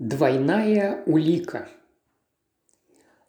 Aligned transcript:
Двойная 0.00 1.04
улика. 1.06 1.68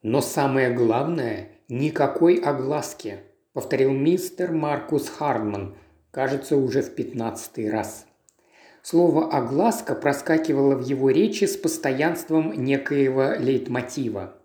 Но 0.01 0.19
самое 0.19 0.73
главное– 0.73 1.49
никакой 1.69 2.37
огласки, 2.37 3.19
повторил 3.53 3.91
мистер 3.91 4.51
Маркус 4.51 5.07
Хардман, 5.07 5.75
кажется, 6.09 6.57
уже 6.57 6.81
в 6.81 6.95
пятнадцатый 6.95 7.69
раз. 7.69 8.07
Слово 8.81 9.31
«огласка» 9.31 9.93
проскакивало 9.93 10.75
в 10.75 10.83
его 10.83 11.11
речи 11.11 11.45
с 11.45 11.55
постоянством 11.55 12.51
некоего 12.53 13.33
лейтмотива. 13.37 14.35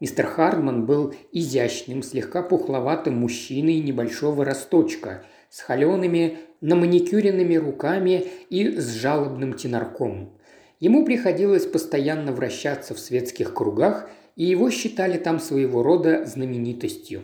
Мистер 0.00 0.26
Хардман 0.26 0.84
был 0.84 1.14
изящным, 1.30 2.02
слегка 2.02 2.42
пухловатым 2.42 3.18
мужчиной 3.18 3.78
небольшого 3.78 4.44
росточка, 4.44 5.24
с 5.48 5.60
холеными, 5.60 6.38
наманикюренными 6.60 7.54
руками 7.54 8.26
и 8.50 8.80
с 8.80 8.94
жалобным 8.94 9.52
тенарком. 9.52 10.32
Ему 10.78 11.06
приходилось 11.06 11.64
постоянно 11.64 12.32
вращаться 12.32 12.94
в 12.94 12.98
светских 12.98 13.54
кругах, 13.54 14.10
и 14.36 14.44
его 14.44 14.70
считали 14.70 15.16
там 15.16 15.40
своего 15.40 15.82
рода 15.82 16.26
знаменитостью. 16.26 17.22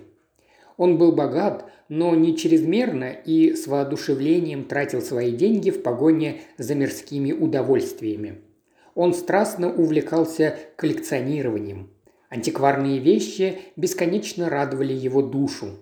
Он 0.79 0.97
был 0.97 1.13
богат, 1.13 1.71
но 1.91 2.15
не 2.15 2.35
чрезмерно 2.35 3.11
и 3.11 3.55
с 3.55 3.67
воодушевлением 3.67 4.65
тратил 4.65 5.03
свои 5.03 5.33
деньги 5.33 5.71
в 5.71 5.83
погоне 5.83 6.41
за 6.57 6.75
мирскими 6.75 7.33
удовольствиями. 7.33 8.41
Он 8.95 9.13
страстно 9.13 9.71
увлекался 9.71 10.59
коллекционированием. 10.77 11.91
Антикварные 12.31 12.99
вещи 12.99 13.59
бесконечно 13.77 14.49
радовали 14.49 14.95
его 14.95 15.21
душу. 15.21 15.79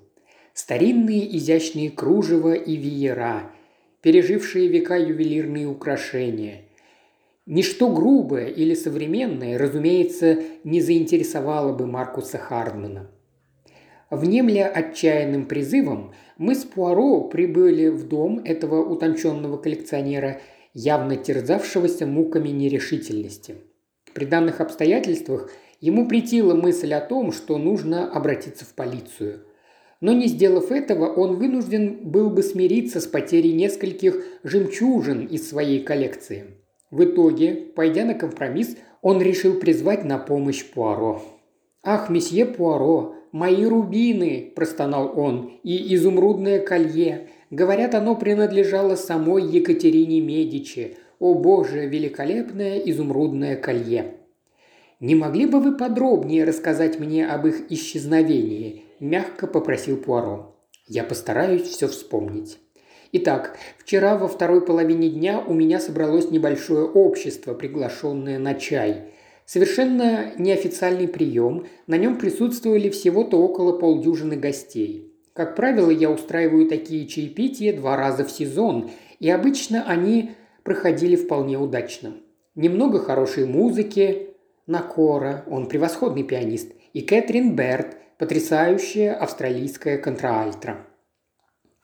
Старинные 0.52 1.36
изящные 1.36 1.90
кружева 1.90 2.54
и 2.54 2.74
веера, 2.74 3.52
пережившие 4.02 4.66
века 4.66 4.96
ювелирные 4.96 5.68
украшения– 5.68 6.62
Ничто 7.50 7.88
грубое 7.88 8.46
или 8.46 8.74
современное, 8.74 9.58
разумеется, 9.58 10.38
не 10.62 10.80
заинтересовало 10.80 11.72
бы 11.72 11.84
Маркуса 11.84 12.38
Хардмана. 12.38 13.10
Внемля 14.08 14.68
отчаянным 14.68 15.46
призывом, 15.46 16.14
мы 16.38 16.54
с 16.54 16.62
Пуаро 16.62 17.22
прибыли 17.22 17.88
в 17.88 18.06
дом 18.06 18.38
этого 18.44 18.88
утонченного 18.88 19.56
коллекционера, 19.56 20.40
явно 20.74 21.16
терзавшегося 21.16 22.06
муками 22.06 22.50
нерешительности. 22.50 23.56
При 24.14 24.26
данных 24.26 24.60
обстоятельствах 24.60 25.50
ему 25.80 26.06
притила 26.06 26.54
мысль 26.54 26.94
о 26.94 27.00
том, 27.00 27.32
что 27.32 27.58
нужно 27.58 28.12
обратиться 28.12 28.64
в 28.64 28.74
полицию. 28.74 29.40
Но 30.00 30.12
не 30.12 30.28
сделав 30.28 30.70
этого, 30.70 31.12
он 31.12 31.34
вынужден 31.34 31.98
был 32.12 32.30
бы 32.30 32.44
смириться 32.44 33.00
с 33.00 33.08
потерей 33.08 33.54
нескольких 33.54 34.24
жемчужин 34.44 35.26
из 35.26 35.48
своей 35.48 35.82
коллекции– 35.82 36.54
в 36.90 37.04
итоге, 37.04 37.54
пойдя 37.74 38.04
на 38.04 38.14
компромисс, 38.14 38.76
он 39.02 39.22
решил 39.22 39.58
призвать 39.58 40.04
на 40.04 40.18
помощь 40.18 40.64
Пуаро. 40.64 41.22
«Ах, 41.82 42.10
месье 42.10 42.44
Пуаро, 42.44 43.14
мои 43.32 43.64
рубины!»– 43.64 44.52
простонал 44.56 45.18
он. 45.18 45.52
«И 45.62 45.94
изумрудное 45.94 46.60
колье. 46.60 47.28
Говорят, 47.50 47.94
оно 47.94 48.16
принадлежало 48.16 48.96
самой 48.96 49.44
Екатерине 49.44 50.20
Медичи. 50.20 50.96
О 51.18 51.34
боже, 51.34 51.86
великолепное 51.86 52.78
изумрудное 52.78 53.56
колье!» 53.56 54.16
«Не 54.98 55.14
могли 55.14 55.46
бы 55.46 55.60
вы 55.60 55.76
подробнее 55.76 56.44
рассказать 56.44 57.00
мне 57.00 57.26
об 57.26 57.46
их 57.46 57.70
исчезновении?»– 57.70 58.84
мягко 59.00 59.46
попросил 59.46 59.96
Пуаро. 59.96 60.56
«Я 60.86 61.04
постараюсь 61.04 61.62
все 61.62 61.88
вспомнить». 61.88 62.58
Итак, 63.12 63.56
вчера 63.76 64.16
во 64.16 64.28
второй 64.28 64.64
половине 64.64 65.08
дня 65.08 65.42
у 65.44 65.52
меня 65.52 65.80
собралось 65.80 66.30
небольшое 66.30 66.84
общество, 66.84 67.54
приглашенное 67.54 68.38
на 68.38 68.54
чай. 68.54 69.10
Совершенно 69.46 70.32
неофициальный 70.38 71.08
прием, 71.08 71.66
на 71.88 71.96
нем 71.96 72.18
присутствовали 72.18 72.88
всего-то 72.88 73.42
около 73.42 73.76
полдюжины 73.76 74.36
гостей. 74.36 75.12
Как 75.32 75.56
правило, 75.56 75.90
я 75.90 76.08
устраиваю 76.08 76.68
такие 76.68 77.08
чаепития 77.08 77.76
два 77.76 77.96
раза 77.96 78.24
в 78.24 78.30
сезон, 78.30 78.90
и 79.18 79.28
обычно 79.28 79.84
они 79.88 80.30
проходили 80.62 81.16
вполне 81.16 81.58
удачно. 81.58 82.14
Немного 82.54 83.00
хорошей 83.00 83.44
музыки, 83.44 84.28
Накора, 84.68 85.44
он 85.48 85.66
превосходный 85.66 86.22
пианист, 86.22 86.70
и 86.92 87.00
Кэтрин 87.00 87.56
Берт, 87.56 87.96
потрясающая 88.18 89.14
австралийская 89.14 89.98
контраальтра 89.98 90.86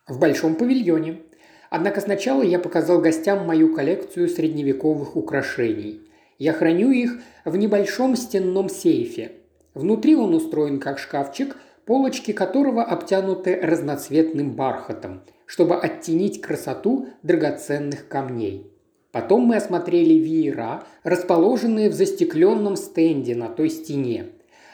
в 0.09 0.19
большом 0.19 0.55
павильоне. 0.55 1.23
Однако 1.71 2.01
сначала 2.01 2.43
я 2.43 2.59
показал 2.59 3.01
гостям 3.01 3.47
мою 3.47 3.75
коллекцию 3.75 4.29
средневековых 4.29 5.17
украшений. 5.17 6.01
Я 6.39 6.53
храню 6.53 6.91
их 6.91 7.19
в 7.45 7.57
небольшом 7.57 8.15
стенном 8.17 8.69
сейфе. 8.69 9.33
Внутри 9.75 10.15
он 10.15 10.35
устроен 10.35 10.79
как 10.79 10.99
шкафчик, 10.99 11.57
полочки 11.85 12.33
которого 12.33 12.83
обтянуты 12.83 13.59
разноцветным 13.61 14.53
бархатом, 14.53 15.23
чтобы 15.45 15.77
оттенить 15.77 16.41
красоту 16.41 17.09
драгоценных 17.23 18.09
камней. 18.09 18.71
Потом 19.13 19.43
мы 19.43 19.57
осмотрели 19.57 20.15
веера, 20.15 20.85
расположенные 21.03 21.89
в 21.89 21.95
застекленном 21.95 22.77
стенде 22.77 23.35
на 23.35 23.49
той 23.49 23.71
стене. 23.71 24.27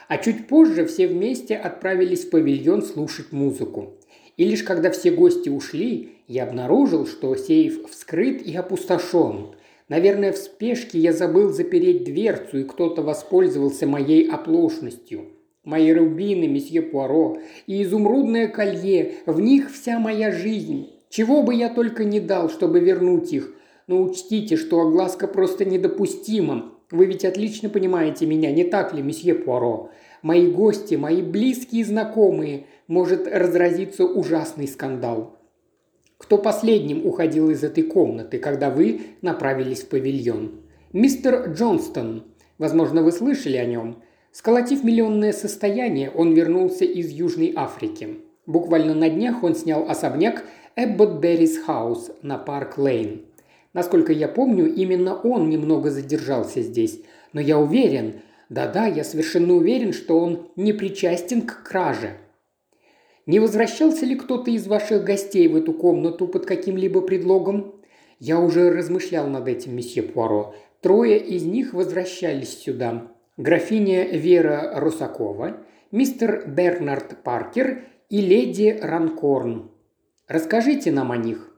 А 0.09 0.17
чуть 0.17 0.47
позже 0.47 0.85
все 0.85 1.07
вместе 1.07 1.55
отправились 1.55 2.25
в 2.25 2.29
павильон 2.29 2.81
слушать 2.81 3.31
музыку. 3.31 3.93
И 4.37 4.45
лишь 4.45 4.63
когда 4.63 4.89
все 4.91 5.11
гости 5.11 5.49
ушли, 5.49 6.13
я 6.27 6.43
обнаружил, 6.43 7.05
что 7.05 7.35
сейф 7.35 7.89
вскрыт 7.89 8.41
и 8.41 8.55
опустошен. 8.55 9.55
Наверное, 9.89 10.31
в 10.31 10.37
спешке 10.37 10.97
я 10.97 11.13
забыл 11.13 11.49
запереть 11.49 12.05
дверцу, 12.05 12.59
и 12.59 12.63
кто-то 12.63 13.01
воспользовался 13.01 13.85
моей 13.85 14.27
оплошностью. 14.27 15.25
Мои 15.63 15.91
рубины, 15.93 16.47
месье 16.47 16.81
Пуаро, 16.81 17.37
и 17.67 17.83
изумрудное 17.83 18.47
колье, 18.47 19.15
в 19.25 19.39
них 19.39 19.71
вся 19.71 19.99
моя 19.99 20.31
жизнь. 20.31 20.89
Чего 21.09 21.43
бы 21.43 21.53
я 21.53 21.69
только 21.69 22.05
не 22.05 22.19
дал, 22.19 22.49
чтобы 22.49 22.79
вернуть 22.79 23.31
их. 23.33 23.53
Но 23.87 24.01
учтите, 24.01 24.57
что 24.57 24.81
огласка 24.81 25.27
просто 25.27 25.63
недопустима. 25.63 26.73
Вы 26.89 27.05
ведь 27.05 27.23
отлично 27.23 27.69
понимаете 27.69 28.25
меня, 28.25 28.51
не 28.51 28.63
так 28.63 28.93
ли, 28.93 29.01
месье 29.01 29.35
Пуаро? 29.35 29.91
Мои 30.21 30.47
гости, 30.47 30.95
мои 30.95 31.21
близкие 31.21 31.85
знакомые, 31.85 32.65
может 32.93 33.27
разразиться 33.27 34.05
ужасный 34.05 34.67
скандал. 34.67 35.39
Кто 36.19 36.37
последним 36.37 37.05
уходил 37.07 37.49
из 37.49 37.63
этой 37.63 37.83
комнаты, 37.83 38.37
когда 38.37 38.69
вы 38.69 39.01
направились 39.23 39.81
в 39.81 39.89
павильон? 39.89 40.61
Мистер 40.93 41.51
Джонстон. 41.51 42.23
Возможно, 42.59 43.01
вы 43.01 43.11
слышали 43.11 43.57
о 43.57 43.65
нем. 43.65 44.03
Сколотив 44.31 44.83
миллионное 44.83 45.33
состояние, 45.33 46.11
он 46.11 46.33
вернулся 46.33 46.85
из 46.85 47.09
Южной 47.09 47.51
Африки. 47.55 48.19
Буквально 48.45 48.93
на 48.93 49.09
днях 49.09 49.43
он 49.43 49.55
снял 49.55 49.89
особняк 49.89 50.43
Эббот 50.75 51.19
Беррис 51.19 51.57
Хаус 51.57 52.11
на 52.21 52.37
Парк 52.37 52.77
Лейн. 52.77 53.25
Насколько 53.73 54.13
я 54.13 54.27
помню, 54.27 54.71
именно 54.71 55.15
он 55.15 55.49
немного 55.49 55.89
задержался 55.89 56.61
здесь. 56.61 57.01
Но 57.33 57.41
я 57.41 57.57
уверен, 57.57 58.21
да-да, 58.49 58.85
я 58.85 59.03
совершенно 59.03 59.55
уверен, 59.55 59.93
что 59.93 60.19
он 60.19 60.51
не 60.55 60.73
причастен 60.73 61.41
к 61.41 61.63
краже. 61.63 62.17
Не 63.25 63.39
возвращался 63.39 64.05
ли 64.05 64.15
кто-то 64.15 64.51
из 64.51 64.67
ваших 64.67 65.05
гостей 65.05 65.47
в 65.47 65.55
эту 65.55 65.73
комнату 65.73 66.27
под 66.27 66.45
каким-либо 66.45 67.01
предлогом? 67.01 67.75
Я 68.19 68.39
уже 68.39 68.69
размышлял 68.69 69.27
над 69.27 69.47
этим, 69.47 69.75
месье 69.75 70.03
Пуаро. 70.03 70.53
Трое 70.81 71.17
из 71.17 71.45
них 71.45 71.73
возвращались 71.73 72.59
сюда. 72.59 73.07
Графиня 73.37 74.03
Вера 74.09 74.73
Русакова, 74.75 75.57
мистер 75.91 76.43
Бернард 76.45 77.23
Паркер 77.23 77.85
и 78.09 78.19
леди 78.19 78.77
Ранкорн. 78.81 79.71
Расскажите 80.27 80.91
нам 80.91 81.11
о 81.11 81.17
них. 81.17 81.49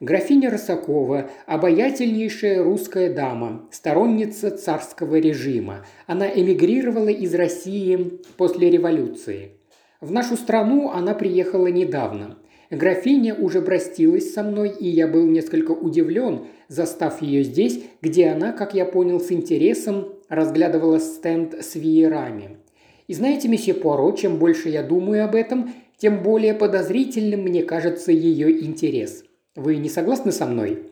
Графиня 0.00 0.48
Росакова– 0.50 1.28
обаятельнейшая 1.46 2.62
русская 2.62 3.12
дама, 3.12 3.68
сторонница 3.72 4.52
царского 4.52 5.16
режима. 5.16 5.84
Она 6.06 6.28
эмигрировала 6.28 7.08
из 7.08 7.34
России 7.34 8.20
после 8.36 8.70
революции. 8.70 9.57
В 10.00 10.12
нашу 10.12 10.36
страну 10.36 10.90
она 10.90 11.12
приехала 11.12 11.66
недавно. 11.66 12.38
Графиня 12.70 13.34
уже 13.34 13.62
простилась 13.62 14.32
со 14.32 14.44
мной, 14.44 14.68
и 14.68 14.88
я 14.88 15.08
был 15.08 15.26
несколько 15.26 15.72
удивлен, 15.72 16.46
застав 16.68 17.20
ее 17.20 17.42
здесь, 17.42 17.82
где 18.00 18.28
она, 18.28 18.52
как 18.52 18.74
я 18.74 18.84
понял, 18.84 19.18
с 19.18 19.32
интересом 19.32 20.12
разглядывала 20.28 21.00
стенд 21.00 21.54
с 21.54 21.74
веерами. 21.74 22.58
И 23.08 23.14
знаете, 23.14 23.48
месье 23.48 23.74
Пуаро, 23.74 24.12
чем 24.12 24.38
больше 24.38 24.68
я 24.68 24.84
думаю 24.84 25.24
об 25.24 25.34
этом, 25.34 25.72
тем 25.96 26.22
более 26.22 26.54
подозрительным 26.54 27.40
мне 27.40 27.64
кажется 27.64 28.12
ее 28.12 28.64
интерес. 28.64 29.24
Вы 29.56 29.76
не 29.76 29.88
согласны 29.88 30.30
со 30.30 30.46
мной? 30.46 30.84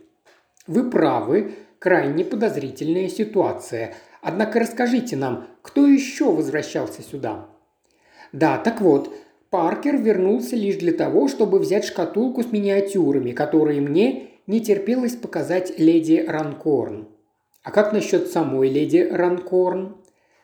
Вы 0.67 0.91
правы, 0.91 1.53
крайне 1.79 2.25
подозрительная 2.25 3.09
ситуация. 3.09 3.95
Однако 4.21 4.59
расскажите 4.59 5.15
нам, 5.15 5.47
кто 5.63 5.87
еще 5.87 6.33
возвращался 6.33 7.03
сюда? 7.03 7.51
Да, 8.33 8.59
так 8.59 8.81
вот, 8.81 9.15
Паркер 9.51 9.97
вернулся 9.97 10.57
лишь 10.57 10.77
для 10.77 10.93
того, 10.93 11.29
чтобы 11.29 11.59
взять 11.59 11.85
шкатулку 11.85 12.43
с 12.43 12.53
миниатюрами, 12.53 13.33
которые 13.33 13.81
мне 13.81 14.31
не 14.47 14.61
терпелось 14.61 15.15
показать 15.15 15.79
леди 15.79 16.25
Ранкорн. 16.27 17.09
А 17.63 17.71
как 17.71 17.93
насчет 17.93 18.29
самой 18.29 18.69
леди 18.69 19.09
Ранкорн? 19.11 19.97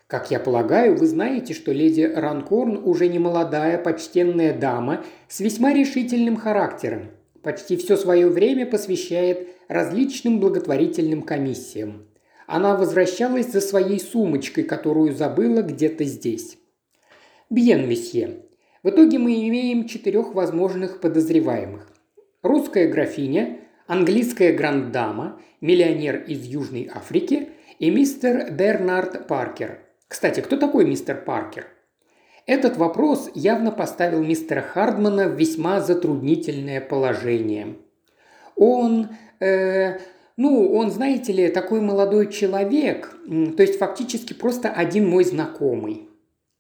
Как 0.07 0.31
я 0.31 0.39
полагаю, 0.39 0.97
вы 0.97 1.07
знаете, 1.07 1.55
что 1.55 1.73
леди 1.73 2.03
Ранкорн 2.03 2.83
уже 2.85 3.09
не 3.09 3.19
молодая, 3.19 3.79
почтенная 3.79 4.57
дама 4.57 5.05
с 5.29 5.41
весьма 5.41 5.73
решительным 5.73 6.37
характером. 6.37 7.11
Почти 7.43 7.77
все 7.77 7.97
свое 7.97 8.29
время 8.29 8.67
посвящает 8.67 9.49
различным 9.69 10.39
благотворительным 10.39 11.23
комиссиям. 11.23 12.07
Она 12.47 12.77
возвращалась 12.77 13.51
за 13.51 13.61
своей 13.61 13.99
сумочкой, 13.99 14.65
которую 14.65 15.15
забыла 15.15 15.63
где-то 15.63 16.05
здесь. 16.05 16.59
Бьен, 17.53 17.87
месье. 17.87 18.47
В 18.83 18.89
итоге 18.89 19.19
мы 19.19 19.47
имеем 19.47 19.87
четырех 19.87 20.33
возможных 20.35 21.03
подозреваемых. 21.03 21.87
Русская 22.41 22.89
графиня, 22.89 23.59
английская 23.87 24.55
гранд-дама, 24.55 25.39
миллионер 25.61 26.23
из 26.23 26.47
Южной 26.47 26.91
Африки 26.91 27.51
и 27.79 27.91
мистер 27.91 28.51
Бернард 28.51 29.27
Паркер. 29.27 29.81
Кстати, 30.09 30.41
кто 30.41 30.57
такой 30.57 30.87
мистер 30.87 31.23
Паркер? 31.23 31.67
Этот 32.47 32.79
вопрос 32.79 33.31
явно 33.35 33.71
поставил 33.71 34.25
мистера 34.25 34.63
Хардмана 34.63 35.29
в 35.29 35.39
весьма 35.39 35.83
затруднительное 35.83 36.81
положение. 36.81 37.77
Он, 38.57 39.09
э, 39.41 39.99
ну, 40.39 40.73
он, 40.73 40.91
знаете 40.91 41.35
ли, 41.35 41.49
такой 41.49 41.83
молодой 41.83 42.33
человек, 42.33 43.15
то 43.27 43.63
есть 43.63 43.79
фактически 43.79 44.33
просто 44.33 44.71
один 44.71 45.07
мой 45.07 45.25
знакомый. 45.25 46.09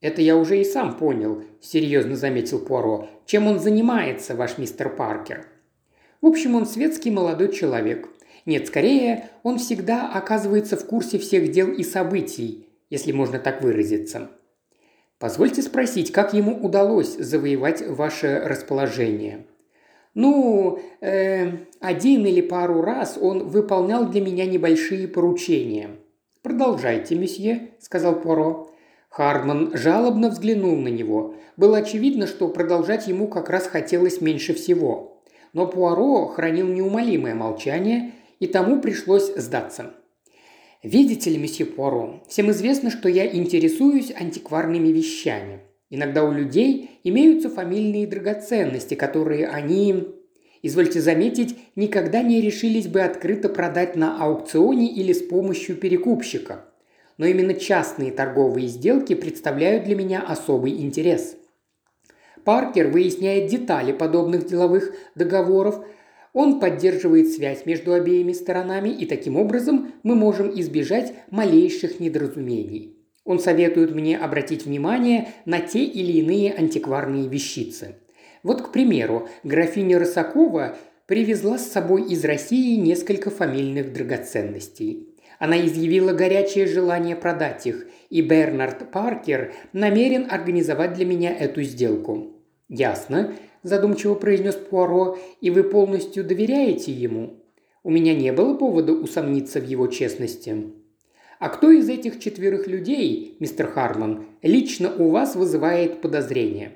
«Это 0.02 0.20
я 0.20 0.36
уже 0.36 0.60
и 0.60 0.64
сам 0.64 0.98
понял»,– 0.98 1.44
серьезно 1.60 2.16
заметил 2.16 2.58
Пуаро. 2.58 3.08
«Чем 3.24 3.46
он 3.46 3.60
занимается, 3.60 4.34
ваш 4.34 4.58
мистер 4.58 4.94
Паркер?» 4.94 5.46
В 6.20 6.26
общем, 6.26 6.56
он 6.56 6.66
светский 6.66 7.10
молодой 7.10 7.52
человек. 7.52 8.08
Нет, 8.44 8.66
скорее, 8.66 9.30
он 9.44 9.58
всегда 9.58 10.10
оказывается 10.12 10.76
в 10.76 10.84
курсе 10.86 11.18
всех 11.18 11.52
дел 11.52 11.70
и 11.70 11.84
событий, 11.84 12.68
если 12.90 13.12
можно 13.12 13.38
так 13.38 13.62
выразиться. 13.62 14.30
Позвольте 15.18 15.62
спросить, 15.62 16.10
как 16.10 16.34
ему 16.34 16.56
удалось 16.56 17.16
завоевать 17.16 17.86
ваше 17.86 18.42
расположение? 18.44 19.46
Ну, 20.14 20.80
э, 21.00 21.52
один 21.80 22.26
или 22.26 22.40
пару 22.40 22.82
раз 22.82 23.16
он 23.20 23.48
выполнял 23.48 24.08
для 24.08 24.20
меня 24.20 24.46
небольшие 24.46 25.06
поручения. 25.06 25.90
Продолжайте, 26.42 27.14
месье, 27.14 27.70
сказал 27.78 28.20
Поро. 28.20 28.71
Хардман 29.12 29.76
жалобно 29.76 30.30
взглянул 30.30 30.74
на 30.76 30.88
него. 30.88 31.34
Было 31.58 31.78
очевидно, 31.78 32.26
что 32.26 32.48
продолжать 32.48 33.08
ему 33.08 33.28
как 33.28 33.50
раз 33.50 33.66
хотелось 33.66 34.22
меньше 34.22 34.54
всего. 34.54 35.22
Но 35.52 35.66
Пуаро 35.66 36.26
хранил 36.28 36.66
неумолимое 36.66 37.34
молчание, 37.34 38.12
и 38.40 38.46
тому 38.46 38.80
пришлось 38.80 39.30
сдаться. 39.36 39.92
«Видите 40.82 41.28
ли, 41.28 41.36
месье 41.36 41.66
Пуаро, 41.66 42.22
всем 42.26 42.50
известно, 42.52 42.90
что 42.90 43.08
я 43.10 43.26
интересуюсь 43.26 44.12
антикварными 44.18 44.88
вещами. 44.88 45.60
Иногда 45.90 46.24
у 46.24 46.32
людей 46.32 46.98
имеются 47.04 47.50
фамильные 47.50 48.06
драгоценности, 48.06 48.94
которые 48.94 49.46
они, 49.46 50.06
извольте 50.62 51.02
заметить, 51.02 51.58
никогда 51.76 52.22
не 52.22 52.40
решились 52.40 52.88
бы 52.88 53.02
открыто 53.02 53.50
продать 53.50 53.94
на 53.94 54.18
аукционе 54.24 54.90
или 54.90 55.12
с 55.12 55.20
помощью 55.20 55.76
перекупщика. 55.76 56.71
Но 57.18 57.26
именно 57.26 57.54
частные 57.54 58.10
торговые 58.10 58.68
сделки 58.68 59.14
представляют 59.14 59.84
для 59.84 59.96
меня 59.96 60.20
особый 60.20 60.80
интерес– 60.80 61.36
Паркер 62.44 62.88
выясняет 62.88 63.48
детали 63.48 63.92
подобных 63.92 64.46
деловых 64.46 64.94
договоров, 65.14 65.84
он 66.32 66.60
поддерживает 66.60 67.28
связь 67.28 67.66
между 67.66 67.92
обеими 67.92 68.32
сторонами, 68.32 68.88
и 68.88 69.06
таким 69.06 69.36
образом 69.36 69.92
мы 70.02 70.14
можем 70.14 70.50
избежать 70.58 71.14
малейших 71.30 72.00
недоразумений. 72.00 72.96
Он 73.24 73.38
советует 73.38 73.94
мне 73.94 74.18
обратить 74.18 74.64
внимание 74.64 75.28
на 75.44 75.60
те 75.60 75.84
или 75.84 76.18
иные 76.18 76.54
антикварные 76.54 77.28
вещицы. 77.28 77.96
Вот, 78.42 78.62
к 78.62 78.72
примеру, 78.72 79.28
графиня 79.44 79.98
Росакова 79.98 80.76
привезла 81.06 81.58
с 81.58 81.70
собой 81.70 82.10
из 82.10 82.24
России 82.24 82.76
несколько 82.76 83.30
фамильных 83.30 83.92
драгоценностей. 83.92 85.11
Она 85.42 85.60
изъявила 85.66 86.12
горячее 86.12 86.66
желание 86.68 87.16
продать 87.16 87.66
их, 87.66 87.88
и 88.10 88.22
Бернард 88.22 88.92
Паркер 88.92 89.52
намерен 89.72 90.28
организовать 90.30 90.94
для 90.94 91.04
меня 91.04 91.36
эту 91.36 91.62
сделку. 91.62 92.36
«Ясно»,– 92.68 93.34
задумчиво 93.64 94.14
произнес 94.14 94.54
Пуаро,– 94.54 95.18
«и 95.40 95.50
вы 95.50 95.64
полностью 95.64 96.22
доверяете 96.22 96.92
ему?» 96.92 97.42
У 97.82 97.90
меня 97.90 98.14
не 98.14 98.32
было 98.32 98.54
повода 98.54 98.92
усомниться 98.92 99.58
в 99.58 99.66
его 99.66 99.88
честности. 99.88 100.74
А 101.40 101.48
кто 101.48 101.72
из 101.72 101.88
этих 101.88 102.20
четверых 102.20 102.68
людей, 102.68 103.36
мистер 103.40 103.66
Харман, 103.66 104.26
лично 104.42 104.94
у 104.94 105.08
вас 105.08 105.34
вызывает 105.34 106.00
подозрения? 106.00 106.74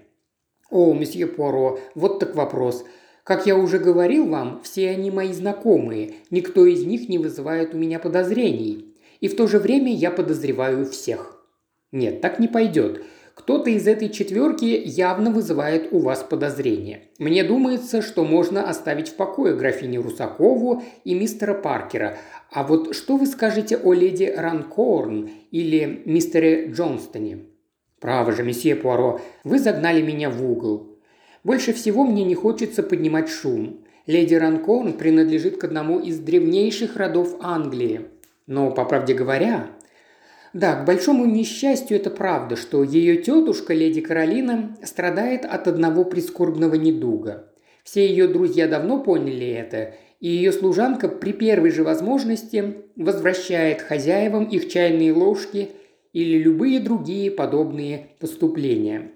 О, 0.70 0.92
месье 0.92 1.28
Пуаро, 1.28 1.78
вот 1.94 2.18
так 2.18 2.34
вопрос. 2.34 2.84
Как 3.26 3.44
я 3.44 3.56
уже 3.56 3.81
говорил 3.81 4.28
вам, 4.28 4.61
все 4.62 4.88
они 4.88 5.11
мои 5.11 5.32
знакомые, 5.32 6.14
никто 6.31 6.64
из 6.64 6.87
них 6.87 7.08
не 7.08 7.19
вызывает 7.19 7.75
у 7.75 7.76
меня 7.76 7.99
подозрений. 7.99 8.94
И 9.19 9.26
в 9.26 9.34
то 9.34 9.49
же 9.49 9.58
время 9.58 9.93
я 9.93 10.12
подозреваю 10.12 10.87
всех. 10.87 11.44
Нет, 11.90 12.20
так 12.20 12.38
не 12.38 12.46
пойдет. 12.46 13.02
Кто-то 13.34 13.69
из 13.69 13.88
этой 13.88 14.11
четверки 14.11 14.81
явно 14.84 15.32
вызывает 15.32 15.93
у 15.93 15.99
вас 15.99 16.23
подозрения. 16.23 17.08
Мне 17.19 17.43
думается, 17.43 18.00
что 18.00 18.25
можно 18.25 18.70
оставить 18.70 19.08
в 19.08 19.17
покое 19.17 19.56
графиню 19.56 20.02
Русакову 20.02 20.84
и 21.02 21.12
мистера 21.12 21.55
Паркера. 21.55 22.19
А 22.52 22.62
вот 22.62 22.94
что 22.94 23.17
вы 23.17 23.26
скажете 23.26 23.76
о 23.76 23.93
леди 23.93 24.32
Ранкорн 24.37 25.31
или 25.50 26.00
мистере 26.05 26.70
Джонстоне? 26.70 27.46
Право 27.99 28.31
же, 28.31 28.44
месье 28.44 28.76
Пуаро, 28.76 29.20
вы 29.43 29.58
загнали 29.58 30.00
меня 30.00 30.31
в 30.31 30.49
угол. 30.49 30.95
Больше 31.46 31.72
всего 31.72 32.02
мне 32.02 32.25
не 32.25 32.34
хочется 32.34 32.82
поднимать 32.82 33.28
шум. 33.28 33.84
Леди 34.08 34.34
Ранкорн 34.34 34.94
принадлежит 34.94 35.58
к 35.58 35.62
одному 35.62 36.00
из 36.00 36.19
древнейших 36.19 36.96
родов 36.96 37.37
Англии. 37.38 38.06
Но, 38.48 38.72
по 38.72 38.84
правде 38.84 39.14
говоря, 39.14 39.69
да, 40.52 40.75
к 40.75 40.84
большому 40.84 41.25
несчастью 41.25 41.98
это 41.98 42.10
правда, 42.10 42.56
что 42.56 42.82
ее 42.82 43.19
тетушка, 43.19 43.75
леди 43.75 44.00
Каролина, 44.00 44.76
страдает 44.82 45.44
от 45.44 45.69
одного 45.69 46.02
прискорбного 46.02 46.75
недуга. 46.75 47.52
Все 47.84 48.08
ее 48.08 48.26
друзья 48.26 48.66
давно 48.66 49.00
поняли 49.00 49.46
это, 49.46 49.94
и 50.19 50.26
ее 50.26 50.50
служанка 50.50 51.06
при 51.06 51.32
первой 51.32 51.70
же 51.70 51.84
возможности 51.84 52.78
возвращает 52.96 53.82
хозяевам 53.82 54.46
их 54.46 54.69
чайные 54.69 55.12
ложки 55.12 55.69
или 56.12 56.38
любые 56.38 56.80
другие 56.80 57.30
подобные 57.30 58.09
поступления. 58.18 59.12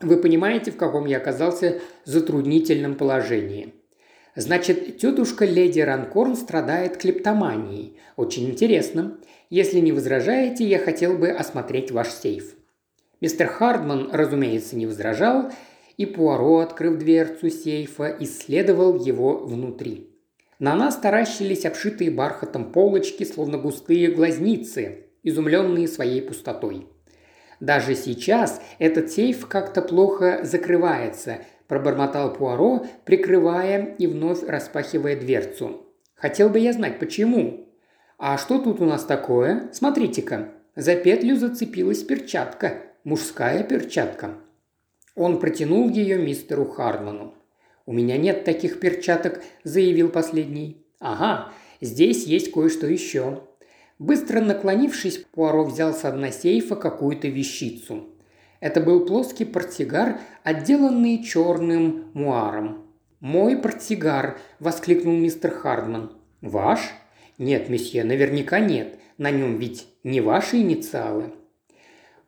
Вы 0.00 0.16
понимаете, 0.16 0.70
в 0.70 0.76
каком 0.76 1.06
я 1.06 1.18
оказался 1.18 1.80
затруднительном 2.04 2.94
положении. 2.94 3.74
Значит, 4.34 4.98
тетушка 4.98 5.44
леди 5.44 5.80
Ранкорн 5.80 6.36
страдает 6.36 6.96
клептоманией. 6.96 7.98
Очень 8.16 8.48
интересно. 8.48 9.18
Если 9.50 9.80
не 9.80 9.92
возражаете, 9.92 10.64
я 10.64 10.78
хотел 10.78 11.18
бы 11.18 11.28
осмотреть 11.30 11.90
ваш 11.90 12.08
сейф». 12.08 12.54
Мистер 13.20 13.48
Хардман, 13.48 14.10
разумеется, 14.12 14.76
не 14.76 14.86
возражал, 14.86 15.52
и 15.98 16.06
Пуаро, 16.06 16.60
открыв 16.60 16.96
дверцу 16.96 17.50
сейфа, 17.50 18.16
исследовал 18.20 18.98
его 18.98 19.36
внутри. 19.36 20.08
На 20.58 20.74
нас 20.74 20.96
таращились 20.96 21.66
обшитые 21.66 22.10
бархатом 22.10 22.72
полочки, 22.72 23.24
словно 23.24 23.58
густые 23.58 24.10
глазницы, 24.10 25.06
изумленные 25.22 25.86
своей 25.88 26.22
пустотой. 26.22 26.86
Даже 27.60 27.94
сейчас 27.94 28.60
этот 28.78 29.10
сейф 29.10 29.46
как-то 29.46 29.82
плохо 29.82 30.40
закрывается, 30.42 31.38
пробормотал 31.68 32.32
Пуаро, 32.32 32.86
прикрывая 33.04 33.94
и 33.98 34.06
вновь 34.06 34.42
распахивая 34.42 35.14
дверцу. 35.14 35.86
Хотел 36.14 36.48
бы 36.48 36.58
я 36.58 36.72
знать, 36.72 36.98
почему. 36.98 37.66
«А 38.22 38.36
что 38.36 38.58
тут 38.58 38.82
у 38.82 38.84
нас 38.84 39.04
такое? 39.04 39.70
Смотрите-ка, 39.72 40.50
за 40.76 40.94
петлю 40.94 41.36
зацепилась 41.36 42.02
перчатка, 42.02 42.74
мужская 43.02 43.62
перчатка». 43.62 44.34
Он 45.14 45.40
протянул 45.40 45.88
ее 45.88 46.18
мистеру 46.18 46.66
Хардману. 46.66 47.34
«У 47.86 47.94
меня 47.94 48.18
нет 48.18 48.44
таких 48.44 48.78
перчаток»,– 48.78 49.42
заявил 49.64 50.10
последний. 50.10 50.84
«Ага, 50.98 51.50
здесь 51.80 52.24
есть 52.24 52.52
кое-что 52.52 52.86
еще». 52.86 53.40
Быстро 54.00 54.40
наклонившись, 54.40 55.18
Пуаро 55.30 55.62
взял 55.62 55.92
с 55.92 56.10
дна 56.10 56.30
сейфа 56.30 56.74
какую-то 56.74 57.28
вещицу. 57.28 58.06
Это 58.58 58.80
был 58.80 59.04
плоский 59.04 59.44
портсигар, 59.44 60.18
отделанный 60.42 61.22
черным 61.22 62.06
муаром. 62.14 62.86
«Мой 63.20 63.58
портсигар!»– 63.58 64.38
воскликнул 64.58 65.14
мистер 65.14 65.50
Хардман. 65.50 66.12
«Ваш?» 66.40 66.80
«Нет, 67.36 67.68
месье, 67.68 68.02
наверняка 68.04 68.58
нет. 68.58 68.98
На 69.18 69.30
нем 69.30 69.58
ведь 69.58 69.86
не 70.02 70.22
ваши 70.22 70.56
инициалы». 70.56 71.34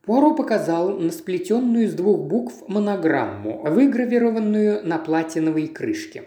Пуаро 0.02 0.34
показал 0.34 0.98
на 0.98 1.10
сплетенную 1.10 1.86
из 1.86 1.94
двух 1.94 2.26
букв 2.26 2.68
монограмму, 2.68 3.62
выгравированную 3.62 4.86
на 4.86 4.98
платиновой 4.98 5.68
крышке. 5.68 6.24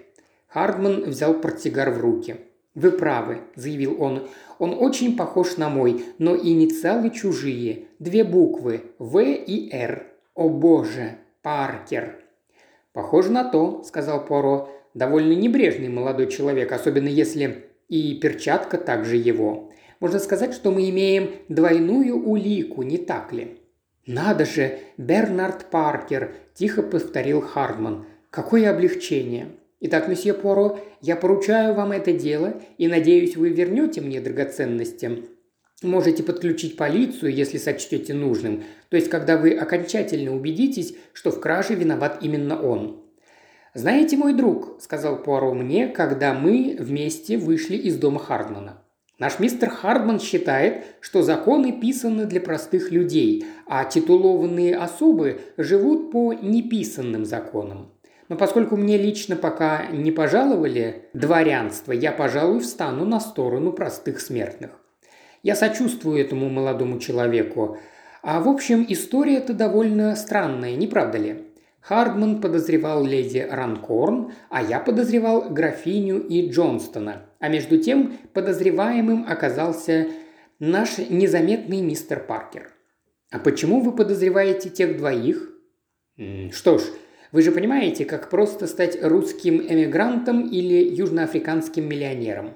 Хардман 0.47 1.03
взял 1.03 1.35
портсигар 1.35 1.91
в 1.91 1.99
руки. 1.99 2.37
«Вы 2.75 2.91
правы»,– 2.91 3.39
заявил 3.55 4.01
он. 4.01 4.27
«Он 4.59 4.75
очень 4.79 5.17
похож 5.17 5.57
на 5.57 5.69
мой, 5.69 6.05
но 6.17 6.35
инициалы 6.35 7.09
чужие. 7.09 7.85
Две 7.99 8.23
буквы– 8.23 8.81
В 8.99 9.19
и 9.21 9.69
Р. 9.71 10.07
О 10.33 10.49
боже, 10.49 11.17
Паркер!» 11.41 12.19
«Похоже 12.93 13.31
на 13.31 13.43
то»,– 13.43 13.83
сказал 13.85 14.25
Поро. 14.25 14.69
«Довольно 14.93 15.33
небрежный 15.33 15.89
молодой 15.89 16.27
человек, 16.27 16.71
особенно 16.71 17.09
если 17.09 17.65
и 17.89 18.15
перчатка 18.15 18.77
также 18.77 19.17
его. 19.17 19.71
Можно 19.99 20.19
сказать, 20.19 20.53
что 20.53 20.71
мы 20.71 20.89
имеем 20.89 21.31
двойную 21.49 22.17
улику, 22.17 22.83
не 22.83 22.97
так 22.97 23.33
ли?» 23.33 23.59
«Надо 24.05 24.45
же, 24.45 24.79
Бернард 24.97 25.65
Паркер!»– 25.71 26.35
тихо 26.53 26.83
повторил 26.83 27.41
Хардман. 27.41 28.05
«Какое 28.29 28.69
облегчение!» 28.69 29.47
Итак, 29.81 30.07
месье 30.07 30.33
Поро, 30.33 30.79
я 31.01 31.15
поручаю 31.15 31.73
вам 31.73 31.91
это 31.91 32.13
дело 32.13 32.61
и 32.77 32.87
надеюсь, 32.87 33.35
вы 33.35 33.49
вернете 33.49 34.01
мне 34.01 34.21
драгоценности. 34.21 35.25
Можете 35.83 36.23
подключить 36.23 36.77
полицию, 36.77 37.33
если 37.33 37.57
сочтете 37.57 38.13
нужным, 38.13 38.63
то 38.89 38.95
есть 38.95 39.09
когда 39.09 39.37
вы 39.37 39.51
окончательно 39.51 40.33
убедитесь, 40.33 40.95
что 41.11 41.31
в 41.31 41.41
краже 41.41 41.75
виноват 41.75 42.19
именно 42.21 42.61
он. 42.61 43.03
«Знаете, 43.73 44.15
мой 44.15 44.33
друг»,– 44.33 44.77
сказал 44.79 45.21
Пуаро 45.21 45.53
мне, 45.53 45.89
когда 45.89 46.33
мы 46.33 46.77
вместе 46.79 47.37
вышли 47.37 47.75
из 47.75 47.97
дома 47.97 48.19
Хардмана. 48.19 48.81
Наш 49.19 49.39
мистер 49.39 49.69
Хардман 49.69 50.21
считает, 50.21 50.85
что 51.01 51.21
законы 51.21 51.73
писаны 51.79 52.25
для 52.25 52.39
простых 52.39 52.91
людей, 52.91 53.45
а 53.67 53.83
титулованные 53.83 54.77
особы 54.77 55.41
живут 55.57 56.11
по 56.11 56.33
неписанным 56.33 57.25
законам. 57.25 57.94
Но 58.27 58.35
поскольку 58.35 58.75
мне 58.75 58.97
лично 58.97 59.35
пока 59.35 59.87
не 59.87 60.11
пожаловали 60.11 61.05
дворянство, 61.13 61.91
я, 61.91 62.11
пожалуй, 62.11 62.59
встану 62.59 63.05
на 63.05 63.19
сторону 63.19 63.71
простых 63.71 64.19
смертных. 64.19 64.71
Я 65.43 65.55
сочувствую 65.55 66.19
этому 66.19 66.49
молодому 66.49 66.99
человеку. 66.99 67.77
А 68.23 68.39
в 68.39 68.47
общем, 68.47 68.83
история-то 68.89 69.53
довольно 69.53 70.15
странная, 70.15 70.75
не 70.75 70.87
правда 70.87 71.19
ли? 71.19 71.43
Хардман 71.81 72.41
подозревал 72.41 73.05
леди 73.05 73.47
Ранкорн, 73.47 74.31
а 74.49 74.63
я 74.63 74.79
подозревал 74.79 75.49
графиню 75.51 76.19
и 76.19 76.49
Джонстона. 76.49 77.27
А 77.39 77.47
между 77.47 77.77
тем 77.77 78.17
подозреваемым 78.33 79.27
оказался 79.29 80.07
наш 80.57 80.97
незаметный 80.97 81.81
мистер 81.81 82.19
Паркер. 82.21 82.71
А 83.29 83.37
почему 83.37 83.81
вы 83.81 83.91
подозреваете 83.91 84.69
тех 84.69 84.97
двоих? 84.97 85.51
Что 86.51 86.79
ж, 86.79 86.83
вы 87.31 87.41
же 87.41 87.51
понимаете, 87.51 88.05
как 88.05 88.29
просто 88.29 88.67
стать 88.67 88.97
русским 89.01 89.61
эмигрантом 89.61 90.47
или 90.47 90.87
южноафриканским 90.95 91.87
миллионером. 91.87 92.53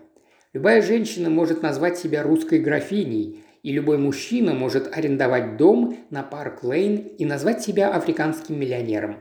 Любая 0.53 0.81
женщина 0.81 1.29
может 1.29 1.61
назвать 1.61 1.97
себя 1.97 2.23
русской 2.23 2.59
графиней, 2.59 3.43
и 3.61 3.71
любой 3.71 3.97
мужчина 3.97 4.53
может 4.53 4.95
арендовать 4.95 5.57
дом 5.57 5.97
на 6.09 6.23
Парк 6.23 6.63
Лейн 6.63 6.97
и 7.17 7.25
назвать 7.25 7.61
себя 7.61 7.93
африканским 7.93 8.59
миллионером. 8.59 9.17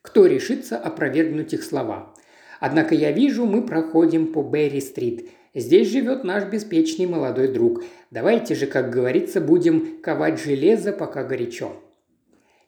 Кто 0.00 0.26
решится 0.26 0.78
опровергнуть 0.78 1.52
их 1.52 1.62
слова? 1.62 2.14
Однако 2.58 2.94
я 2.94 3.12
вижу, 3.12 3.44
мы 3.44 3.62
проходим 3.62 4.32
по 4.32 4.42
Берри-стрит. 4.42 5.30
Здесь 5.54 5.90
живет 5.90 6.24
наш 6.24 6.44
беспечный 6.44 7.06
молодой 7.06 7.48
друг. 7.48 7.84
Давайте 8.10 8.54
же, 8.54 8.66
как 8.66 8.90
говорится, 8.90 9.40
будем 9.40 10.00
ковать 10.02 10.42
железо, 10.42 10.92
пока 10.92 11.24
горячо. 11.24 11.72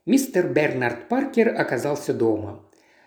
Мистер 0.07 0.53
Бернард 0.53 1.09
Паркер 1.09 1.59
оказался 1.59 2.13
дома. 2.13 2.63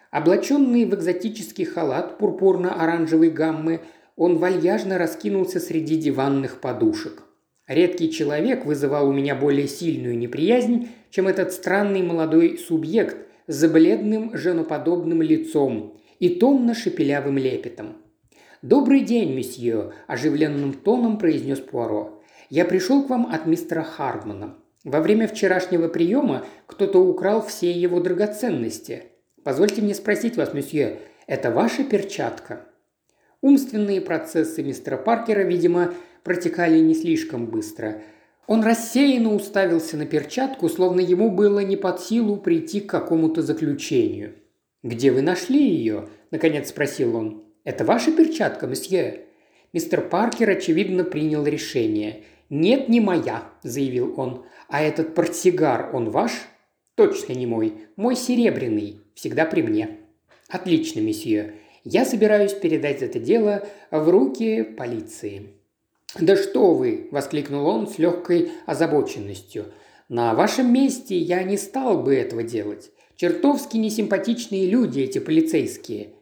Облаченный 0.10 0.86
в 0.86 0.96
экзотический 0.96 1.64
халат 1.64 2.18
пурпурно-оранжевой 2.18 3.30
гаммы, 3.30 3.82
он 4.16 4.38
вальяжно 4.40 4.98
раскинулся 4.98 5.60
среди 5.60 5.96
диванных 5.96 6.60
подушек. 6.60 7.22
Редкий 7.68 8.10
человек 8.10 8.66
вызывал 8.66 9.10
у 9.10 9.14
меня 9.14 9.36
более 9.36 9.68
сильную 9.68 10.18
неприязнь, 10.18 10.90
чем 11.12 11.28
этот 11.28 11.54
странный 11.54 12.02
молодой 12.02 12.58
субъект 12.58 13.18
с 13.46 13.68
бледным 13.68 14.36
женоподобным 14.36 15.22
лицом 15.22 16.00
и 16.18 16.30
томно-шепелявым 16.30 17.38
лепетом. 17.38 17.98
«Добрый 18.64 19.02
день, 19.02 19.36
месье»,– 19.36 19.92
оживленным 20.08 20.74
тоном 20.74 21.20
произнес 21.20 21.60
Пуаро. 21.60 22.24
«Я 22.50 22.66
пришел 22.66 23.04
к 23.04 23.10
вам 23.12 23.28
от 23.28 23.46
мистера 23.46 23.84
Хардмана. 23.84 24.56
Во 24.88 25.02
время 25.02 25.28
вчерашнего 25.28 25.90
приема 25.90 26.46
кто-то 26.66 27.00
украл 27.00 27.46
все 27.46 27.70
его 27.70 28.00
драгоценности. 28.00 29.04
Позвольте 29.44 29.82
мне 29.82 29.94
спросить 29.94 30.38
вас, 30.38 30.54
месье, 30.54 31.00
это 31.28 31.52
ваша 31.52 31.84
перчатка?» 31.84 32.62
Умственные 33.42 34.00
процессы 34.00 34.64
мистера 34.64 34.96
Паркера, 34.96 35.42
видимо, 35.42 35.94
протекали 36.24 36.80
не 36.80 36.96
слишком 36.96 37.48
быстро. 37.48 38.02
Он 38.48 38.64
рассеянно 38.64 39.36
уставился 39.36 39.98
на 39.98 40.06
перчатку, 40.06 40.70
словно 40.70 41.02
ему 41.02 41.32
было 41.32 41.60
не 41.60 41.76
под 41.76 42.00
силу 42.00 42.38
прийти 42.38 42.80
к 42.80 42.90
какому-то 42.90 43.42
заключению. 43.42 44.36
«Где 44.84 45.12
вы 45.12 45.22
нашли 45.22 45.68
ее?»– 45.68 46.08
наконец 46.32 46.70
спросил 46.70 47.14
он. 47.18 47.44
«Это 47.66 47.84
ваша 47.84 48.14
перчатка, 48.14 48.68
месье?» 48.68 49.26
Мистер 49.74 50.00
Паркер, 50.00 50.50
очевидно, 50.50 51.04
принял 51.04 51.46
решение. 51.46 52.24
«Нет, 52.50 52.90
не 52.90 53.00
моя»,– 53.02 53.44
заявил 53.64 54.14
он. 54.18 54.46
А 54.70 54.82
этот 54.82 55.16
портсигар, 55.16 55.90
он 55.94 56.10
ваш? 56.10 56.32
Точно 56.96 57.34
не 57.34 57.46
мой. 57.46 57.74
Мой 57.96 58.16
серебряный. 58.16 59.00
Всегда 59.16 59.46
при 59.46 59.62
мне. 59.62 59.98
Отлично, 60.50 61.00
месье. 61.00 61.56
Я 61.84 62.06
собираюсь 62.06 62.54
передать 62.54 63.02
это 63.02 63.20
дело 63.20 63.66
в 63.92 64.10
руки 64.10 64.64
полиции. 64.64 65.54
«Да 66.20 66.36
что 66.36 66.74
вы!»– 66.74 67.10
воскликнул 67.12 67.66
он 67.68 67.88
с 67.88 67.98
легкой 67.98 68.52
озабоченностью. 68.66 69.66
«На 70.10 70.34
вашем 70.34 70.72
месте 70.72 71.18
я 71.18 71.44
не 71.44 71.58
стал 71.58 72.02
бы 72.02 72.16
этого 72.16 72.44
делать. 72.44 72.92
Чертовски 73.16 73.78
несимпатичные 73.78 74.68
люди 74.68 75.02
эти 75.02 75.20
полицейские. 75.20 76.14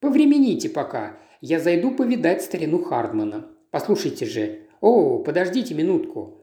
Повремените 0.00 0.68
пока. 0.68 1.18
Я 1.40 1.60
зайду 1.60 1.90
повидать 1.90 2.42
старину 2.42 2.82
Хардмана. 2.82 3.48
Послушайте 3.70 4.26
же. 4.26 4.65
О, 4.80 5.18
подождите 5.18 5.74
минутку 5.74 6.36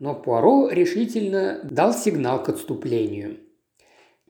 но 0.00 0.14
Пуаро 0.14 0.68
решительно 0.70 1.60
дал 1.62 1.92
сигнал 1.92 2.42
к 2.42 2.48
отступлению. 2.48 3.36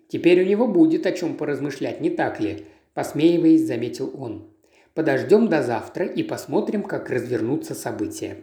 «Теперь 0.09 0.43
у 0.43 0.45
него 0.45 0.67
будет 0.67 1.07
о 1.07 1.13
чем 1.13 1.37
поразмышлять, 1.37 2.01
не 2.01 2.11
так 2.11 2.41
ли?»– 2.41 2.67
посмеиваясь, 2.95 3.65
заметил 3.65 4.13
он. 4.19 4.51
«Подождем 4.95 5.49
до 5.49 5.63
завтра 5.63 6.05
и 6.05 6.25
посмотрим, 6.25 6.83
как 6.83 7.09
развернутся 7.09 7.75
события». 7.75 8.39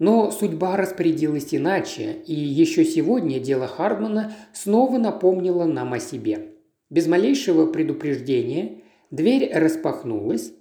Но 0.00 0.32
судьба 0.32 0.76
распорядилась 0.76 1.54
иначе, 1.54 2.16
и 2.26 2.34
еще 2.34 2.84
сегодня 2.84 3.38
дело 3.38 3.68
Хардмана 3.68 4.32
снова 4.52 4.98
напомнило 4.98 5.66
нам 5.66 5.92
о 5.92 6.00
себе. 6.00 6.48
Без 6.90 7.06
малейшего 7.06 7.66
предупреждения 7.66 8.80
дверь 9.12 9.52
распахнулась, 9.54 10.52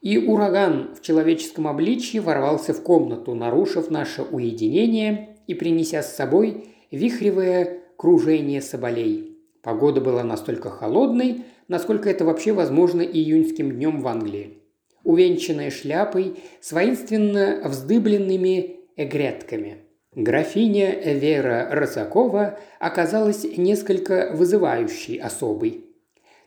и 0.00 0.18
ураган 0.18 0.94
в 0.94 1.02
человеческом 1.02 1.66
обличье 1.66 2.20
ворвался 2.20 2.72
в 2.72 2.82
комнату, 2.82 3.34
нарушив 3.34 3.90
наше 3.90 4.22
уединение 4.22 5.36
и 5.46 5.54
принеся 5.54 6.02
с 6.02 6.14
собой 6.14 6.68
вихревое 6.90 7.82
кружение 7.96 8.62
соболей. 8.62 9.36
Погода 9.62 10.00
была 10.00 10.22
настолько 10.22 10.70
холодной, 10.70 11.44
насколько 11.66 12.08
это 12.08 12.24
вообще 12.24 12.52
возможно 12.52 13.02
июньским 13.02 13.72
днем 13.72 14.00
в 14.00 14.08
Англии. 14.08 14.58
Увенчанная 15.04 15.70
шляпой 15.70 16.36
с 16.60 16.72
воинственно 16.72 17.60
вздыбленными 17.64 18.76
эгретками. 18.96 19.78
Графиня 20.14 21.12
Вера 21.12 21.68
Росакова 21.70 22.58
оказалась 22.78 23.44
несколько 23.56 24.30
вызывающей 24.32 25.16
особой. 25.16 25.84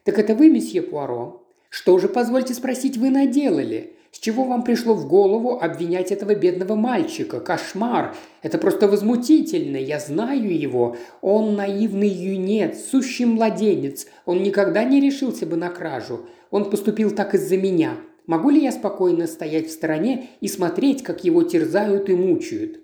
«Так 0.03 0.19
это 0.19 0.35
вы, 0.35 0.49
месье 0.49 0.81
Пуаро?» 0.81 1.40
Что 1.71 1.97
же, 1.99 2.09
позвольте 2.09 2.53
спросить, 2.53 2.97
вы 2.97 3.09
наделали? 3.09 3.93
С 4.11 4.19
чего 4.19 4.43
вам 4.43 4.61
пришло 4.65 4.93
в 4.93 5.07
голову 5.07 5.57
обвинять 5.57 6.11
этого 6.11 6.35
бедного 6.35 6.75
мальчика? 6.75 7.39
Кошмар! 7.39 8.13
Это 8.41 8.57
просто 8.57 8.89
возмутительно. 8.89 9.77
Я 9.77 10.01
знаю 10.01 10.53
его. 10.53 10.97
Он 11.21 11.55
наивный 11.55 12.09
юнец, 12.09 12.77
сущий 12.91 13.23
младенец. 13.23 14.05
Он 14.25 14.43
никогда 14.43 14.83
не 14.83 14.99
решился 14.99 15.45
бы 15.45 15.55
на 15.55 15.69
кражу. 15.69 16.25
Он 16.49 16.69
поступил 16.69 17.11
так 17.11 17.35
из-за 17.35 17.55
меня. 17.55 17.95
Могу 18.27 18.49
ли 18.49 18.61
я 18.61 18.73
спокойно 18.73 19.25
стоять 19.25 19.67
в 19.67 19.71
стороне 19.71 20.27
и 20.41 20.49
смотреть, 20.49 21.03
как 21.03 21.23
его 21.23 21.43
терзают 21.43 22.09
и 22.09 22.15
мучают? 22.15 22.81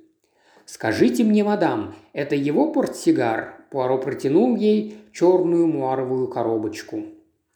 «Скажите 0.64 1.26
мне, 1.26 1.44
мадам, 1.44 1.94
это 2.14 2.36
его 2.36 2.72
портсигар?» 2.72 3.66
Пуаро 3.70 3.98
протянул 3.98 4.56
ей 4.56 4.96
черную 5.12 5.68
муаровую 5.68 6.30
коробочку. 6.30 7.04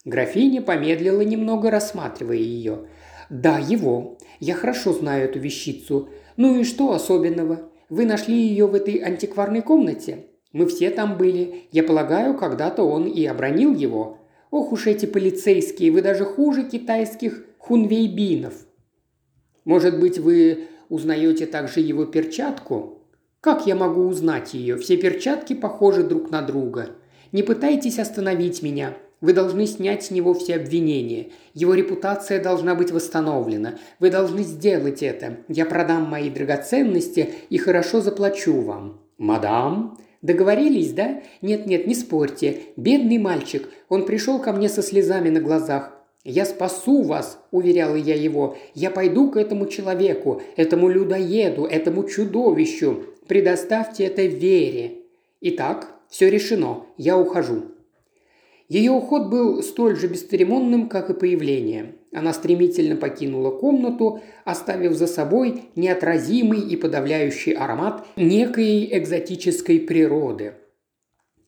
Графиня 0.03 0.61
помедлила 0.61 1.21
немного, 1.21 1.69
рассматривая 1.69 2.37
ее. 2.37 2.87
«Да, 3.29 3.59
его. 3.59 4.17
Я 4.39 4.55
хорошо 4.55 4.93
знаю 4.93 5.25
эту 5.25 5.39
вещицу. 5.39 6.09
Ну 6.37 6.59
и 6.59 6.63
что 6.63 6.91
особенного? 6.91 7.69
Вы 7.89 8.05
нашли 8.05 8.35
ее 8.35 8.65
в 8.65 8.73
этой 8.73 8.95
антикварной 8.95 9.61
комнате? 9.61 10.27
Мы 10.53 10.65
все 10.65 10.89
там 10.89 11.17
были. 11.17 11.65
Я 11.71 11.83
полагаю, 11.83 12.35
когда-то 12.35 12.83
он 12.83 13.05
и 13.05 13.23
обронил 13.25 13.75
его. 13.75 14.17
Ох 14.49 14.71
уж 14.71 14.87
эти 14.87 15.05
полицейские, 15.05 15.91
вы 15.91 16.01
даже 16.01 16.25
хуже 16.25 16.63
китайских 16.63 17.45
хунвейбинов». 17.59 18.53
Может 19.65 19.99
быть, 19.99 20.17
вы 20.17 20.67
узнаете 20.89 21.45
также 21.45 21.79
его 21.79 22.05
перчатку? 22.05 23.03
Как 23.39 23.67
я 23.67 23.75
могу 23.75 24.07
узнать 24.07 24.53
ее? 24.53 24.77
Все 24.77 24.97
перчатки 24.97 25.53
похожи 25.53 26.03
друг 26.03 26.31
на 26.31 26.41
друга. 26.41 26.89
Не 27.31 27.43
пытайтесь 27.43 27.99
остановить 27.99 28.61
меня. 28.61 28.95
Вы 29.21 29.33
должны 29.33 29.67
снять 29.67 30.03
с 30.03 30.11
него 30.11 30.33
все 30.33 30.55
обвинения. 30.55 31.27
Его 31.53 31.75
репутация 31.75 32.41
должна 32.41 32.73
быть 32.73 32.91
восстановлена. 32.91 33.75
Вы 33.99 34.09
должны 34.09 34.41
сделать 34.41 35.03
это. 35.03 35.37
Я 35.47 35.65
продам 35.65 36.03
мои 36.03 36.29
драгоценности 36.29 37.29
и 37.49 37.57
хорошо 37.59 38.01
заплачу 38.01 38.59
вам. 38.61 38.99
Мадам, 39.19 39.99
договорились, 40.23 40.91
да? 40.93 41.21
Нет-нет, 41.43 41.85
не 41.85 41.93
спорьте. 41.93 42.61
Бедный 42.75 43.19
мальчик. 43.19 43.69
Он 43.89 44.05
пришел 44.05 44.39
ко 44.39 44.51
мне 44.51 44.67
со 44.67 44.81
слезами 44.81 45.29
на 45.29 45.39
глазах. 45.39 45.97
«Я 46.23 46.45
спасу 46.45 47.01
вас»,– 47.01 47.39
уверяла 47.51 47.95
я 47.95 48.13
его. 48.13 48.55
«Я 48.75 48.91
пойду 48.91 49.31
к 49.31 49.37
этому 49.37 49.65
человеку, 49.65 50.43
этому 50.55 50.87
людоеду, 50.87 51.65
этому 51.65 52.03
чудовищу. 52.03 53.05
Предоставьте 53.27 54.05
это 54.05 54.21
вере». 54.21 54.99
Итак, 55.41 55.87
все 56.09 56.29
решено. 56.29 56.85
Я 56.97 57.17
ухожу. 57.17 57.70
Ее 58.71 58.91
уход 58.91 59.27
был 59.27 59.61
столь 59.63 59.97
же 59.97 60.07
бесцеремонным, 60.07 60.87
как 60.87 61.09
и 61.09 61.13
появление. 61.13 61.95
Она 62.13 62.31
стремительно 62.31 62.95
покинула 62.95 63.51
комнату, 63.51 64.21
оставив 64.45 64.93
за 64.93 65.07
собой 65.07 65.63
неотразимый 65.75 66.61
и 66.61 66.77
подавляющий 66.77 67.51
аромат 67.51 68.07
некой 68.15 68.87
экзотической 68.97 69.81
природы. 69.81 70.53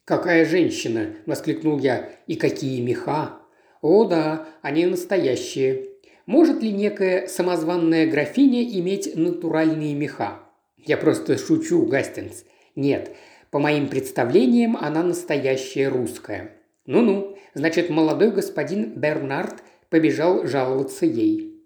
«Какая 0.03 0.45
женщина!»– 0.45 1.15
воскликнул 1.25 1.79
я. 1.79 2.09
«И 2.27 2.35
какие 2.35 2.81
меха!» 2.81 3.39
«О 3.81 4.03
да, 4.03 4.45
они 4.61 4.85
настоящие. 4.85 5.91
Может 6.25 6.61
ли 6.61 6.73
некая 6.73 7.27
самозванная 7.27 8.05
графиня 8.05 8.63
иметь 8.63 9.15
натуральные 9.15 9.95
меха?» 9.95 10.39
«Я 10.75 10.97
просто 10.97 11.37
шучу, 11.37 11.85
Гастингс. 11.85 12.43
Нет, 12.75 13.15
по 13.49 13.59
моим 13.59 13.87
представлениям, 13.87 14.75
она 14.75 15.03
настоящая 15.03 15.87
русская. 15.87 16.59
Ну-ну, 16.85 17.37
значит, 17.53 17.89
молодой 17.89 18.31
господин 18.31 18.93
Бернард 18.95 19.63
побежал 19.89 20.45
жаловаться 20.45 21.05
ей. 21.05 21.61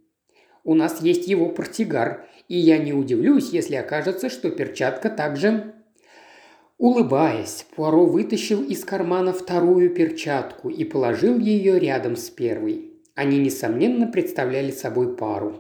У 0.64 0.76
нас 0.76 1.02
есть 1.02 1.28
его 1.28 1.50
портсигар, 1.50 2.28
и 2.48 2.58
я 2.58 2.78
не 2.78 2.94
удивлюсь, 2.94 3.50
если 3.50 3.76
окажется, 3.76 4.30
что 4.30 4.52
перчатка 4.52 5.10
также... 5.10 5.74
Улыбаясь, 6.78 7.66
Пуаро 7.76 8.06
вытащил 8.06 8.62
из 8.62 8.86
кармана 8.86 9.34
вторую 9.34 9.90
перчатку 9.96 10.70
и 10.70 10.84
положил 10.84 11.40
ее 11.40 11.80
рядом 11.80 12.16
с 12.16 12.30
первой. 12.30 12.94
Они, 13.16 13.40
несомненно, 13.40 14.06
представляли 14.06 14.70
собой 14.70 15.16
пару. 15.16 15.56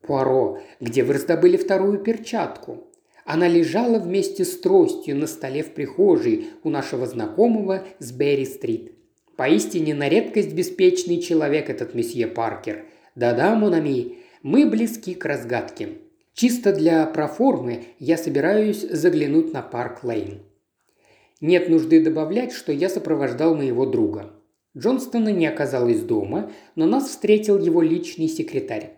«Пуаро, 0.00 0.60
где 0.80 1.02
вы 1.02 1.14
раздобыли 1.14 1.58
вторую 1.58 1.98
перчатку?» 1.98 2.90
Она 3.26 3.48
лежала 3.48 3.98
вместе 3.98 4.44
с 4.44 4.58
тростью 4.58 5.16
на 5.16 5.26
столе 5.26 5.62
в 5.62 5.74
прихожей 5.74 6.48
у 6.62 6.70
нашего 6.70 7.06
знакомого 7.06 7.84
с 7.98 8.12
Берри-стрит. 8.12 8.93
Поистине 9.36 9.94
на 9.94 10.08
редкость 10.08 10.52
беспечный 10.52 11.20
человек 11.20 11.68
этот 11.68 11.94
месье 11.94 12.28
Паркер. 12.28 12.84
Да-да, 13.16 13.56
Монами, 13.56 14.18
мы 14.42 14.66
близки 14.66 15.14
к 15.14 15.24
разгадке. 15.24 15.98
Чисто 16.34 16.72
для 16.72 17.04
проформы 17.06 17.84
я 17.98 18.16
собираюсь 18.16 18.82
заглянуть 18.82 19.52
на 19.52 19.62
Парк 19.62 20.04
Лейн. 20.04 20.42
Нет 21.40 21.68
нужды 21.68 22.02
добавлять, 22.02 22.52
что 22.52 22.72
я 22.72 22.88
сопровождал 22.88 23.56
моего 23.56 23.86
друга. 23.86 24.32
Джонстона 24.76 25.30
не 25.30 25.46
оказалось 25.46 26.00
дома, 26.00 26.52
но 26.76 26.86
нас 26.86 27.08
встретил 27.08 27.58
его 27.58 27.82
личный 27.82 28.28
секретарь. 28.28 28.94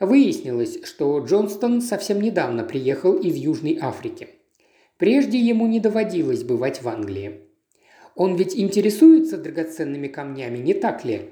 Выяснилось, 0.00 0.84
что 0.84 1.18
Джонстон 1.18 1.80
совсем 1.80 2.20
недавно 2.20 2.64
приехал 2.64 3.14
из 3.14 3.36
Южной 3.36 3.78
Африки. 3.80 4.28
Прежде 4.98 5.38
ему 5.38 5.66
не 5.66 5.80
доводилось 5.80 6.44
бывать 6.44 6.82
в 6.82 6.88
Англии. 6.88 7.51
Он 8.14 8.36
ведь 8.36 8.56
интересуется 8.56 9.38
драгоценными 9.38 10.08
камнями, 10.08 10.58
не 10.58 10.74
так 10.74 11.04
ли?» 11.04 11.30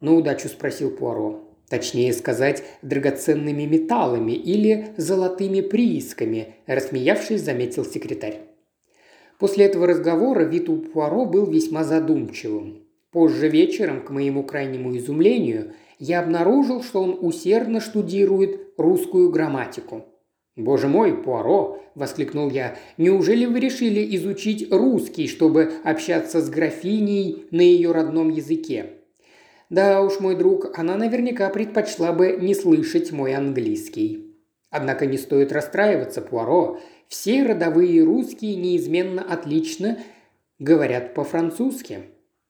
«На 0.00 0.14
удачу»,– 0.14 0.48
спросил 0.48 0.90
Пуаро. 0.90 1.48
Точнее 1.68 2.14
сказать, 2.14 2.64
драгоценными 2.80 3.64
металлами 3.64 4.32
или 4.32 4.94
золотыми 4.96 5.60
приисками, 5.60 6.54
рассмеявшись, 6.66 7.42
заметил 7.42 7.84
секретарь. 7.84 8.40
После 9.38 9.66
этого 9.66 9.86
разговора 9.86 10.44
вид 10.44 10.68
у 10.70 10.78
Пуаро 10.78 11.26
был 11.26 11.46
весьма 11.46 11.84
задумчивым. 11.84 12.84
Позже 13.12 13.48
вечером, 13.48 14.02
к 14.02 14.10
моему 14.10 14.44
крайнему 14.44 14.96
изумлению, 14.96 15.72
я 15.98 16.20
обнаружил, 16.20 16.82
что 16.82 17.02
он 17.02 17.18
усердно 17.20 17.80
штудирует 17.80 18.72
русскую 18.78 19.30
грамматику. 19.30 20.06
«Боже 20.58 20.88
мой, 20.88 21.16
Пуаро!»– 21.16 21.80
воскликнул 21.94 22.50
я. 22.50 22.76
«Неужели 22.96 23.46
вы 23.46 23.60
решили 23.60 24.16
изучить 24.16 24.72
русский, 24.72 25.28
чтобы 25.28 25.72
общаться 25.84 26.40
с 26.40 26.50
графиней 26.50 27.46
на 27.52 27.60
ее 27.60 27.92
родном 27.92 28.28
языке?» 28.28 28.94
«Да 29.70 30.02
уж, 30.02 30.18
мой 30.18 30.34
друг, 30.34 30.76
она 30.76 30.96
наверняка 30.96 31.48
предпочла 31.50 32.12
бы 32.12 32.38
не 32.40 32.56
слышать 32.56 33.12
мой 33.12 33.34
английский». 33.34 34.34
Однако 34.70 35.06
не 35.06 35.16
стоит 35.16 35.52
расстраиваться, 35.52 36.20
Пуаро. 36.20 36.80
Все 37.06 37.44
родовые 37.44 38.02
русские 38.02 38.56
неизменно 38.56 39.22
отлично 39.22 39.98
говорят 40.58 41.14
по-французски. 41.14 42.00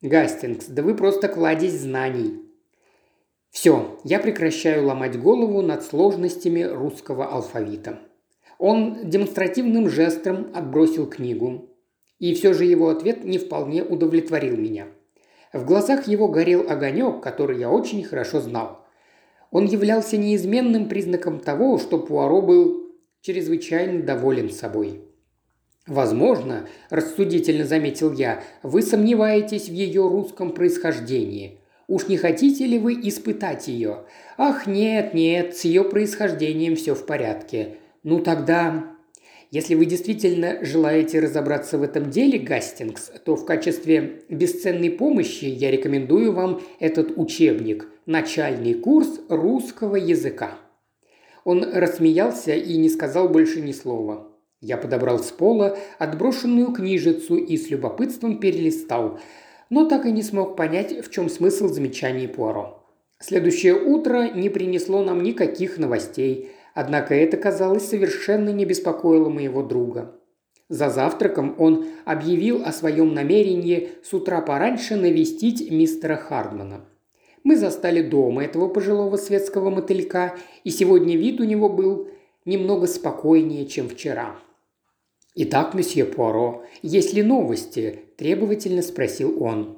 Гастингс, 0.01 0.65
да 0.65 0.81
вы 0.81 0.95
просто 0.95 1.27
кладезь 1.27 1.79
знаний. 1.79 2.48
Все, 3.51 3.99
я 4.03 4.19
прекращаю 4.19 4.85
ломать 4.85 5.19
голову 5.19 5.61
над 5.61 5.83
сложностями 5.83 6.61
русского 6.63 7.25
алфавита. 7.25 7.99
Он 8.57 9.09
демонстративным 9.09 9.89
жестом 9.89 10.51
отбросил 10.53 11.07
книгу. 11.07 11.69
И 12.19 12.33
все 12.33 12.53
же 12.53 12.65
его 12.65 12.89
ответ 12.89 13.23
не 13.23 13.37
вполне 13.37 13.83
удовлетворил 13.83 14.57
меня. 14.57 14.87
В 15.53 15.65
глазах 15.65 16.07
его 16.07 16.27
горел 16.27 16.69
огонек, 16.69 17.21
который 17.21 17.59
я 17.59 17.69
очень 17.69 18.03
хорошо 18.03 18.39
знал. 18.41 18.85
Он 19.51 19.65
являлся 19.65 20.15
неизменным 20.17 20.87
признаком 20.89 21.39
того, 21.39 21.79
что 21.79 21.97
Пуаро 21.97 22.41
был 22.41 22.83
чрезвычайно 23.21 24.03
доволен 24.03 24.49
собой. 24.51 25.01
«Возможно,– 25.87 26.67
рассудительно 26.91 27.65
заметил 27.65 28.13
я,– 28.13 28.43
вы 28.63 28.83
сомневаетесь 28.83 29.69
в 29.69 29.73
ее 29.73 30.07
русском 30.07 30.51
происхождении. 30.51 31.58
Уж 31.89 32.07
не 32.07 32.17
хотите 32.17 32.67
ли 32.67 32.77
вы 32.77 32.93
испытать 32.93 33.67
ее? 33.67 34.03
Ах, 34.37 34.67
нет, 34.67 35.15
нет, 35.15 35.57
с 35.57 35.65
ее 35.65 35.83
происхождением 35.83 36.75
все 36.75 36.93
в 36.93 37.05
порядке. 37.05 37.77
Ну 38.03 38.19
тогда... 38.19 38.95
Если 39.51 39.73
вы 39.73 39.85
действительно 39.85 40.63
желаете 40.63 41.19
разобраться 41.19 41.79
в 41.79 41.81
этом 41.81 42.11
деле, 42.11 42.37
Гастингс, 42.37 43.11
то 43.25 43.35
в 43.35 43.45
качестве 43.45 44.21
бесценной 44.29 44.91
помощи 44.91 45.45
я 45.45 45.71
рекомендую 45.71 46.33
вам 46.33 46.61
этот 46.79 47.17
учебник 47.17 47.87
«Начальный 48.05 48.75
курс 48.75 49.21
русского 49.27 49.95
языка». 49.95 50.59
Он 51.43 51.63
рассмеялся 51.63 52.53
и 52.53 52.77
не 52.77 52.89
сказал 52.89 53.27
больше 53.29 53.61
ни 53.61 53.71
слова. 53.71 54.27
Я 54.61 54.77
подобрал 54.77 55.17
с 55.17 55.31
пола 55.31 55.79
отброшенную 55.97 56.67
книжицу 56.67 57.37
и 57.37 57.57
с 57.57 57.71
любопытством 57.71 58.39
перелистал– 58.39 59.19
но 59.69 59.85
так 59.85 60.05
и 60.05 60.11
не 60.11 60.23
смог 60.23 60.55
понять, 60.55 61.05
в 61.05 61.11
чем 61.11 61.29
смысл 61.29 61.67
замечаний 61.67 62.27
Пуаро. 62.27 62.83
Следующее 63.19 63.73
утро 63.73 64.29
не 64.29 64.49
принесло 64.49 65.03
нам 65.03 65.21
никаких 65.23 65.77
новостей, 65.77 66.51
однако 66.73 67.13
это, 67.13 67.37
казалось, 67.37 67.87
совершенно 67.87 68.49
не 68.49 68.65
беспокоило 68.65 69.29
моего 69.29 69.61
друга. 69.61 70.15
За 70.69 70.89
завтраком 70.89 71.55
он 71.57 71.87
объявил 72.05 72.63
о 72.63 72.71
своем 72.71 73.13
намерении 73.13 73.89
с 74.03 74.13
утра 74.13 74.39
пораньше 74.39 74.95
навестить 74.95 75.71
мистера 75.71 76.15
Хардмана. 76.15 76.85
Мы 77.43 77.55
застали 77.55 78.01
дома 78.01 78.43
этого 78.43 78.67
пожилого 78.67 79.17
светского 79.17 79.69
мотылька, 79.69 80.35
и 80.63 80.69
сегодня 80.69 81.17
вид 81.17 81.41
у 81.41 81.43
него 81.43 81.69
был 81.69 82.09
немного 82.45 82.87
спокойнее, 82.87 83.65
чем 83.65 83.89
вчера. 83.89 84.35
«Итак, 85.35 85.73
месье 85.73 86.05
Пуаро, 86.05 86.63
есть 86.81 87.13
ли 87.13 87.23
новости?»– 87.23 88.01
требовательно 88.19 88.81
спросил 88.81 89.41
он. 89.41 89.77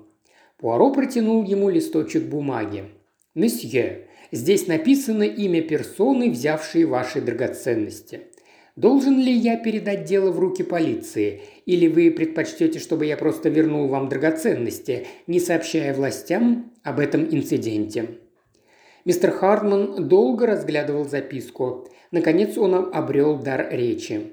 Пуаро 0.58 0.92
протянул 0.92 1.44
ему 1.44 1.70
листочек 1.70 2.24
бумаги. 2.24 2.86
«Месье, 3.36 4.08
здесь 4.32 4.66
написано 4.66 5.24
имя 5.24 5.62
персоны, 5.62 6.32
взявшей 6.32 6.86
ваши 6.86 7.22
драгоценности. 7.22 8.22
Должен 8.76 9.20
ли 9.20 9.32
я 9.32 9.58
передать 9.58 10.06
дело 10.06 10.32
в 10.32 10.40
руки 10.40 10.64
полиции? 10.64 11.42
Или 11.68 11.88
вы 11.88 12.10
предпочтете, 12.10 12.80
чтобы 12.80 13.06
я 13.06 13.16
просто 13.16 13.50
вернул 13.50 13.88
вам 13.88 14.10
драгоценности, 14.10 15.06
не 15.28 15.40
сообщая 15.40 15.94
властям 15.94 16.74
об 16.84 17.00
этом 17.00 17.24
инциденте?» 17.30 18.18
Мистер 19.06 19.32
Хартман 19.32 20.08
долго 20.08 20.48
разглядывал 20.48 21.08
записку. 21.08 21.88
Наконец 22.10 22.58
он 22.58 22.90
обрел 22.92 23.38
дар 23.38 23.68
речи. 23.72 24.32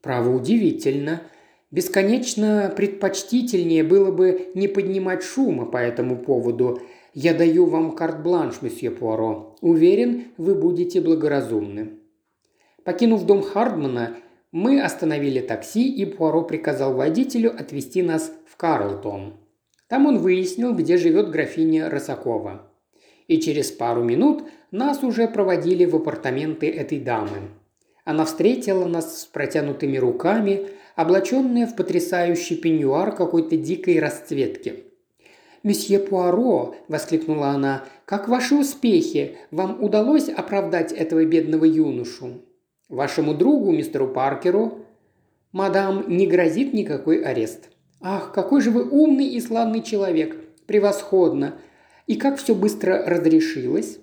Право 0.00 0.34
удивительно. 0.34 1.22
Бесконечно 1.70 2.72
предпочтительнее 2.76 3.84
было 3.84 4.10
бы 4.10 4.50
не 4.54 4.66
поднимать 4.66 5.22
шума 5.22 5.66
по 5.66 5.76
этому 5.76 6.16
поводу. 6.16 6.82
«Я 7.14 7.34
даю 7.34 7.66
вам 7.66 7.92
карт-бланш, 7.92 8.62
месье 8.62 8.90
Пуаро. 8.90 9.56
Уверен, 9.60 10.26
вы 10.36 10.54
будете 10.54 11.00
благоразумны». 11.00 11.98
Покинув 12.84 13.24
дом 13.24 13.42
Хардмана, 13.42 14.16
мы 14.52 14.80
остановили 14.80 15.40
такси, 15.40 15.88
и 15.92 16.04
Пуаро 16.04 16.42
приказал 16.42 16.94
водителю 16.94 17.50
отвезти 17.50 18.02
нас 18.02 18.32
в 18.46 18.56
Карлтон. 18.56 19.34
Там 19.88 20.06
он 20.06 20.18
выяснил, 20.18 20.74
где 20.74 20.96
живет 20.96 21.30
графиня 21.30 21.88
Росакова. 21.88 22.72
И 23.28 23.40
через 23.40 23.70
пару 23.70 24.02
минут 24.02 24.44
нас 24.72 25.04
уже 25.04 25.28
проводили 25.28 25.84
в 25.84 25.94
апартаменты 25.94 26.68
этой 26.68 26.98
дамы. 26.98 27.50
Она 28.10 28.24
встретила 28.24 28.86
нас 28.86 29.20
с 29.20 29.24
протянутыми 29.24 29.96
руками, 29.96 30.66
облаченная 30.96 31.68
в 31.68 31.76
потрясающий 31.76 32.56
пеньюар 32.56 33.14
какой-то 33.14 33.56
дикой 33.56 34.00
расцветки. 34.00 34.82
«Месье 35.62 36.00
Пуаро!»– 36.00 36.74
воскликнула 36.88 37.50
она. 37.50 37.84
«Как 38.06 38.26
ваши 38.26 38.56
успехи? 38.56 39.36
Вам 39.52 39.80
удалось 39.80 40.28
оправдать 40.28 40.90
этого 40.90 41.24
бедного 41.24 41.64
юношу?» 41.64 42.42
«Вашему 42.88 43.32
другу, 43.32 43.70
мистеру 43.70 44.08
Паркеру?» 44.08 44.86
«Мадам, 45.52 46.06
не 46.08 46.26
грозит 46.26 46.74
никакой 46.74 47.22
арест». 47.22 47.68
«Ах, 48.00 48.32
какой 48.32 48.60
же 48.60 48.72
вы 48.72 48.90
умный 48.90 49.26
и 49.26 49.40
славный 49.40 49.84
человек! 49.84 50.36
Превосходно! 50.66 51.60
И 52.08 52.16
как 52.16 52.38
все 52.38 52.56
быстро 52.56 53.06
разрешилось?» 53.06 54.00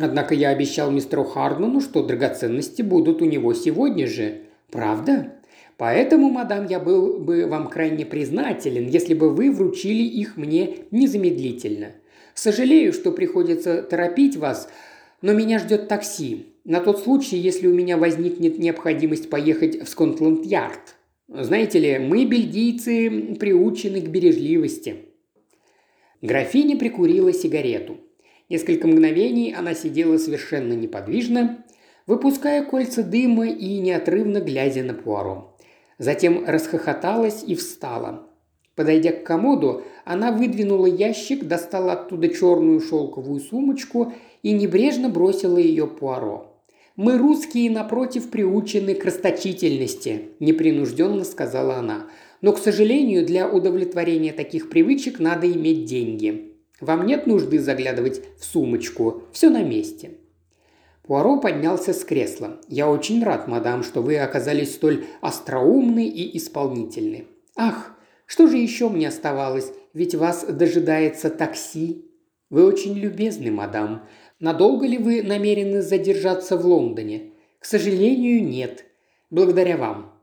Однако 0.00 0.34
я 0.34 0.48
обещал 0.48 0.90
мистеру 0.90 1.24
Хардману, 1.24 1.80
что 1.80 2.02
драгоценности 2.02 2.82
будут 2.82 3.22
у 3.22 3.24
него 3.24 3.54
сегодня 3.54 4.06
же. 4.06 4.42
Правда? 4.70 5.34
Поэтому, 5.76 6.30
мадам, 6.30 6.66
я 6.66 6.80
был 6.80 7.18
бы 7.18 7.46
вам 7.46 7.68
крайне 7.68 8.04
признателен, 8.04 8.88
если 8.88 9.14
бы 9.14 9.30
вы 9.30 9.50
вручили 9.50 10.02
их 10.02 10.36
мне 10.36 10.78
незамедлительно. 10.90 11.92
Сожалею, 12.34 12.92
что 12.92 13.12
приходится 13.12 13.82
торопить 13.82 14.36
вас, 14.36 14.68
но 15.22 15.32
меня 15.32 15.58
ждет 15.58 15.88
такси. 15.88 16.46
На 16.64 16.80
тот 16.80 17.00
случай, 17.00 17.36
если 17.36 17.66
у 17.66 17.74
меня 17.74 17.96
возникнет 17.96 18.58
необходимость 18.58 19.30
поехать 19.30 19.84
в 19.84 19.88
Скотланд-Ярд. 19.88 20.96
Знаете 21.28 21.78
ли, 21.78 21.98
мы, 21.98 22.24
бельгийцы, 22.24 23.36
приучены 23.38 24.00
к 24.00 24.08
бережливости». 24.08 24.96
Графиня 26.22 26.78
прикурила 26.78 27.32
сигарету. 27.32 27.98
Несколько 28.54 28.86
мгновений 28.86 29.52
она 29.52 29.74
сидела 29.74 30.16
совершенно 30.16 30.74
неподвижно, 30.74 31.64
выпуская 32.06 32.64
кольца 32.64 33.02
дыма 33.02 33.48
и 33.48 33.80
неотрывно 33.80 34.38
глядя 34.38 34.84
на 34.84 34.94
Пуаро. 34.94 35.56
Затем 35.98 36.44
расхохоталась 36.46 37.42
и 37.44 37.56
встала. 37.56 38.28
Подойдя 38.76 39.10
к 39.10 39.24
комоду, 39.24 39.82
она 40.04 40.30
выдвинула 40.30 40.86
ящик, 40.86 41.48
достала 41.48 41.94
оттуда 41.94 42.28
черную 42.28 42.80
шелковую 42.80 43.40
сумочку 43.40 44.12
и 44.44 44.52
небрежно 44.52 45.08
бросила 45.08 45.58
ее 45.58 45.88
Пуаро. 45.88 46.62
«Мы, 46.94 47.18
русские, 47.18 47.72
напротив, 47.72 48.30
приучены 48.30 48.94
к 48.94 49.04
расточительности»,– 49.04 50.28
непринужденно 50.38 51.24
сказала 51.24 51.78
она. 51.78 52.06
«Но, 52.40 52.52
к 52.52 52.58
сожалению, 52.58 53.26
для 53.26 53.48
удовлетворения 53.48 54.32
таких 54.32 54.70
привычек 54.70 55.18
надо 55.18 55.50
иметь 55.50 55.86
деньги. 55.86 56.53
Вам 56.80 57.06
нет 57.06 57.26
нужды 57.26 57.58
заглядывать 57.58 58.22
в 58.38 58.44
сумочку, 58.44 59.22
все 59.32 59.50
на 59.50 59.62
месте». 59.62 60.12
Пуаро 61.02 61.38
поднялся 61.38 61.92
с 61.92 62.02
кресла. 62.04 62.60
«Я 62.68 62.90
очень 62.90 63.22
рад, 63.22 63.46
мадам, 63.46 63.82
что 63.82 64.00
вы 64.00 64.18
оказались 64.18 64.74
столь 64.74 65.04
остроумны 65.20 66.08
и 66.08 66.36
исполнительны. 66.38 67.26
Ах, 67.56 67.94
что 68.26 68.46
же 68.46 68.56
еще 68.56 68.88
мне 68.88 69.08
оставалось? 69.08 69.72
Ведь 69.92 70.14
вас 70.14 70.44
дожидается 70.44 71.30
такси. 71.30 72.10
Вы 72.50 72.64
очень 72.64 72.94
любезны, 72.94 73.50
мадам. 73.50 74.06
Надолго 74.40 74.86
ли 74.86 74.98
вы 74.98 75.22
намерены 75.22 75.82
задержаться 75.82 76.56
в 76.56 76.64
Лондоне? 76.66 77.32
К 77.58 77.64
сожалению, 77.64 78.42
нет. 78.42 78.84
Благодаря 79.30 79.76
вам. 79.76 80.13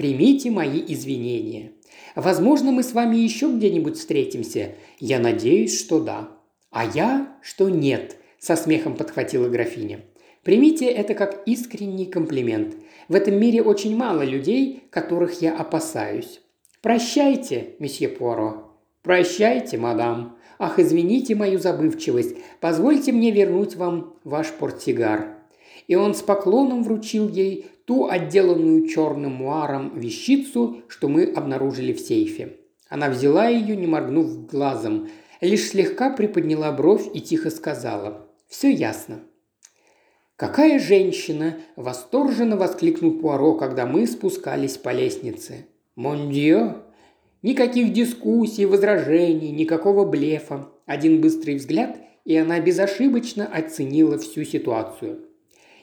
Примите 0.00 0.50
мои 0.50 0.82
извинения. 0.88 1.72
Возможно, 2.16 2.72
мы 2.72 2.82
с 2.82 2.94
вами 2.94 3.16
еще 3.16 3.54
где-нибудь 3.54 3.98
встретимся. 3.98 4.76
Я 4.98 5.18
надеюсь, 5.18 5.78
что 5.78 6.00
да. 6.00 6.30
А 6.70 6.86
я, 6.86 7.36
что 7.42 7.68
нет, 7.68 8.16
со 8.38 8.56
смехом 8.56 8.96
подхватила 8.96 9.50
графиня. 9.50 10.00
Примите 10.42 10.86
это 10.86 11.12
как 11.12 11.42
искренний 11.44 12.06
комплимент. 12.06 12.76
В 13.08 13.14
этом 13.14 13.38
мире 13.38 13.60
очень 13.60 13.94
мало 13.94 14.22
людей, 14.22 14.84
которых 14.88 15.42
я 15.42 15.54
опасаюсь. 15.54 16.40
Прощайте, 16.80 17.74
месье 17.78 18.08
Пуаро. 18.08 18.72
Прощайте, 19.02 19.76
мадам. 19.76 20.38
Ах, 20.58 20.78
извините 20.78 21.34
мою 21.34 21.58
забывчивость. 21.58 22.36
Позвольте 22.60 23.12
мне 23.12 23.32
вернуть 23.32 23.76
вам 23.76 24.14
ваш 24.24 24.50
портсигар. 24.52 25.36
И 25.88 25.94
он 25.94 26.14
с 26.14 26.22
поклоном 26.22 26.84
вручил 26.84 27.28
ей 27.28 27.66
ту 27.90 28.06
отделанную 28.08 28.86
черным 28.86 29.32
муаром 29.32 29.98
вещицу, 29.98 30.84
что 30.86 31.08
мы 31.08 31.24
обнаружили 31.24 31.92
в 31.92 31.98
сейфе. 31.98 32.58
Она 32.88 33.10
взяла 33.10 33.48
ее, 33.48 33.74
не 33.74 33.88
моргнув 33.88 34.46
глазом, 34.46 35.08
лишь 35.40 35.70
слегка 35.70 36.10
приподняла 36.10 36.70
бровь 36.70 37.08
и 37.12 37.20
тихо 37.20 37.50
сказала 37.50 38.28
«Все 38.46 38.70
ясно». 38.70 39.22
«Какая 40.36 40.78
женщина!»– 40.78 41.56
восторженно 41.74 42.56
воскликнул 42.56 43.18
Пуаро, 43.18 43.54
когда 43.56 43.86
мы 43.86 44.06
спускались 44.06 44.76
по 44.76 44.92
лестнице. 44.92 45.66
«Мондио!» 45.96 46.76
Никаких 47.42 47.92
дискуссий, 47.92 48.66
возражений, 48.66 49.50
никакого 49.50 50.04
блефа. 50.04 50.68
Один 50.86 51.20
быстрый 51.20 51.56
взгляд, 51.56 51.96
и 52.24 52.36
она 52.36 52.60
безошибочно 52.60 53.48
оценила 53.48 54.16
всю 54.16 54.44
ситуацию– 54.44 55.24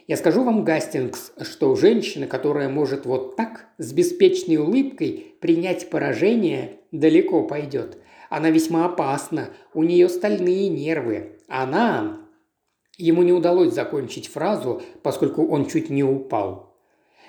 я 0.07 0.15
скажу 0.15 0.43
вам, 0.43 0.63
Гастингс, 0.63 1.33
что 1.41 1.75
женщина, 1.75 2.27
которая 2.27 2.69
может 2.69 3.05
вот 3.05 3.35
так, 3.35 3.67
с 3.77 3.91
беспечной 3.91 4.55
улыбкой, 4.55 5.35
принять 5.41 5.89
поражение, 5.89 6.79
далеко 6.93 7.43
пойдет. 7.43 7.97
Она 8.29 8.49
весьма 8.49 8.85
опасна, 8.85 9.49
у 9.73 9.83
нее 9.83 10.07
стальные 10.07 10.69
нервы. 10.69 11.37
Она... 11.47 12.19
Ему 12.97 13.21
не 13.21 13.31
удалось 13.31 13.75
закончить 13.75 14.27
фразу, 14.27 14.81
поскольку 15.03 15.45
он 15.45 15.67
чуть 15.67 15.91
не 15.91 16.03
упал. 16.03 16.75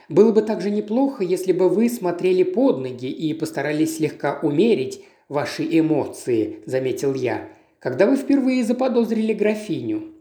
Было 0.09 0.33
бы 0.33 0.41
также 0.41 0.71
неплохо, 0.71 1.23
если 1.23 1.53
бы 1.53 1.69
вы 1.69 1.91
смотрели 1.91 2.43
под 2.43 2.79
ноги 2.79 3.11
и 3.11 3.35
постарались 3.35 3.99
слегка 3.99 4.39
умерить 4.41 5.05
ваши 5.29 5.69
эмоции, 5.79 6.63
заметил 6.65 7.13
я, 7.13 7.51
когда 7.81 8.07
вы 8.07 8.17
впервые 8.17 8.65
заподозрили 8.65 9.35
графиню. 9.35 10.18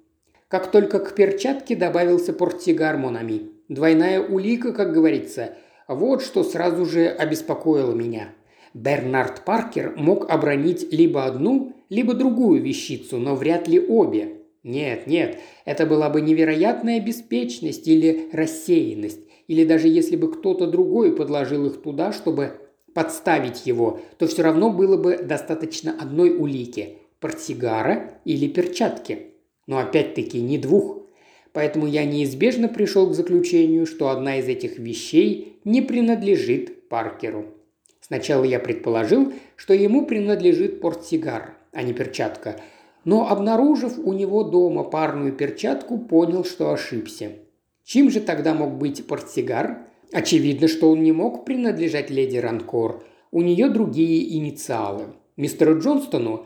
Как 0.47 0.71
только 0.71 0.99
к 0.99 1.13
перчатке 1.13 1.75
добавился 1.75 2.31
портсигар 2.31 2.95
Монами. 2.95 3.49
Двойная 3.67 4.21
улика, 4.21 4.71
как 4.71 4.93
говорится. 4.93 5.55
Вот 5.89 6.21
что 6.21 6.45
сразу 6.45 6.86
же 6.86 7.07
обеспокоило 7.07 7.93
меня. 7.93 8.29
Бернард 8.73 9.43
Паркер 9.43 9.93
мог 9.97 10.29
обронить 10.29 10.88
либо 10.93 11.25
одну, 11.25 11.73
либо 11.89 12.13
другую 12.13 12.62
вещицу, 12.62 13.17
но 13.17 13.36
вряд 13.36 13.67
ли 13.67 13.77
обе. 13.77 14.43
Нет, 14.63 15.05
нет, 15.05 15.38
это 15.65 15.86
была 15.86 16.10
бы 16.10 16.21
невероятная 16.21 17.01
беспечность 17.01 17.86
или 17.88 18.29
рассеянность. 18.31 19.19
Или 19.47 19.65
даже 19.65 19.89
если 19.89 20.15
бы 20.15 20.31
кто-то 20.31 20.65
другой 20.67 21.13
подложил 21.13 21.65
их 21.65 21.81
туда, 21.81 22.13
чтобы 22.13 22.53
подставить 22.93 23.65
его, 23.65 23.99
то 24.17 24.27
все 24.27 24.43
равно 24.43 24.71
было 24.71 24.95
бы 24.95 25.17
достаточно 25.17 25.93
одной 25.99 26.29
улики– 26.29 26.99
портсигара 27.19 28.21
или 28.25 28.47
перчатки 28.47 29.37
но 29.67 29.77
опять-таки 29.77 30.41
не 30.41 30.58
двух. 30.58 30.97
Поэтому 31.53 31.86
я 31.88 32.06
неизбежно 32.06 32.67
пришел 32.67 33.10
к 33.10 33.13
заключению, 33.13 33.86
что 33.86 34.10
одна 34.10 34.38
из 34.38 34.47
этих 34.47 34.80
вещей 34.80 35.60
не 35.63 35.82
принадлежит 35.82 36.89
Паркеру. 36.89 37.45
Сначала 38.01 38.43
я 38.45 38.60
предположил, 38.60 39.34
что 39.58 39.73
ему 39.73 40.06
принадлежит 40.06 40.80
портсигар, 40.80 41.56
а 41.73 41.84
не 41.84 41.93
перчатка, 41.93 42.60
но, 43.03 43.30
обнаружив 43.30 43.99
у 43.99 44.13
него 44.13 44.43
дома 44.43 44.84
парную 44.84 45.34
перчатку, 45.34 45.97
понял, 45.97 46.45
что 46.45 46.71
ошибся. 46.71 47.32
Чем 47.84 48.10
же 48.10 48.21
тогда 48.21 48.53
мог 48.53 48.77
быть 48.77 49.06
портсигар? 49.06 49.80
Очевидно, 50.13 50.67
что 50.67 50.89
он 50.89 51.03
не 51.03 51.12
мог 51.12 51.43
принадлежать 51.43 52.10
леди 52.10 52.38
Ранкор. 52.38 53.03
У 53.32 53.41
нее 53.41 53.69
другие 53.69 54.38
инициалы. 54.38 55.08
Мистеру 55.36 55.80
Джонстону 55.80 56.45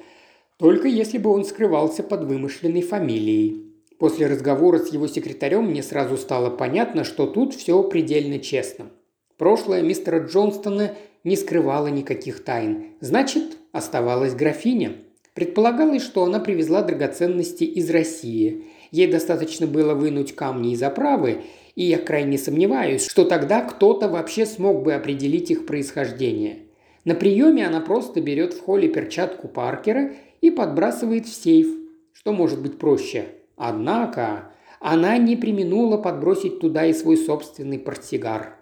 только 0.62 0.88
если 0.88 1.17
бы 1.17 1.32
он 1.32 1.43
скрывался 1.43 2.04
под 2.04 2.26
вымышленной 2.26 2.84
фамилией. 2.84 3.65
После 3.97 4.28
разговора 4.28 4.78
с 4.78 4.93
его 4.93 5.08
секретарем 5.08 5.65
мне 5.65 5.82
сразу 5.82 6.17
стало 6.17 6.52
понятно, 6.52 7.04
что 7.04 7.26
тут 7.26 7.56
все 7.56 7.82
предельно 7.82 8.38
честно. 8.38 8.91
Прошлое 9.38 9.82
мистера 9.82 10.19
Джонстона 10.19 10.93
не 11.24 11.36
скрывало 11.36 11.88
никаких 11.88 12.43
тайн. 12.43 12.93
Значит, 13.00 13.58
оставалась 13.71 14.36
графиня. 14.36 14.97
Предполагалось, 15.34 16.04
что 16.04 16.26
она 16.26 16.39
привезла 16.39 16.84
драгоценности 16.84 17.63
из 17.63 17.89
России. 17.89 18.65
Ей 18.91 19.08
достаточно 19.08 19.65
было 19.65 19.95
вынуть 19.95 20.36
камни 20.36 20.74
из 20.74 20.84
оправы, 20.84 21.41
и 21.74 21.86
я 21.86 21.97
крайне 21.97 22.38
сомневаюсь, 22.38 23.08
что 23.08 23.26
тогда 23.26 23.62
кто-то 23.62 24.10
вообще 24.10 24.45
смог 24.45 24.84
бы 24.84 24.93
определить 24.93 25.50
их 25.50 25.65
происхождение. 25.65 26.60
На 27.04 27.15
приеме 27.15 27.65
она 27.65 27.82
просто 27.82 28.21
берет 28.21 28.54
в 28.54 28.62
холле 28.62 28.88
перчатку 28.89 29.47
Паркера 29.47 30.12
и 30.41 30.51
подбрасывает 30.51 31.25
в 31.25 31.34
сейф. 31.34 31.67
Что 32.13 32.34
может 32.34 32.62
быть 32.62 32.77
проще? 32.77 33.30
Однако 33.56 34.51
она 34.80 35.17
не 35.17 35.36
применула 35.36 35.97
подбросить 35.97 36.60
туда 36.60 36.86
и 36.86 36.93
свой 36.93 37.15
собственный 37.15 37.80
портсигар. 37.80 38.58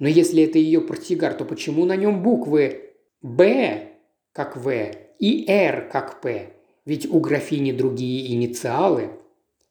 Но 0.00 0.08
если 0.08 0.42
это 0.42 0.58
ее 0.58 0.80
портсигар, 0.80 1.34
то 1.34 1.44
почему 1.44 1.84
на 1.84 1.94
нем 1.94 2.22
буквы 2.22 2.94
«Б» 3.22 3.90
как 4.32 4.56
«В» 4.56 4.70
и 5.18 5.44
«Р» 5.48 5.88
как 5.92 6.20
«П»? 6.20 6.54
Ведь 6.84 7.06
у 7.06 7.20
графини 7.20 7.72
другие 7.72 8.32
инициалы. 8.32 9.10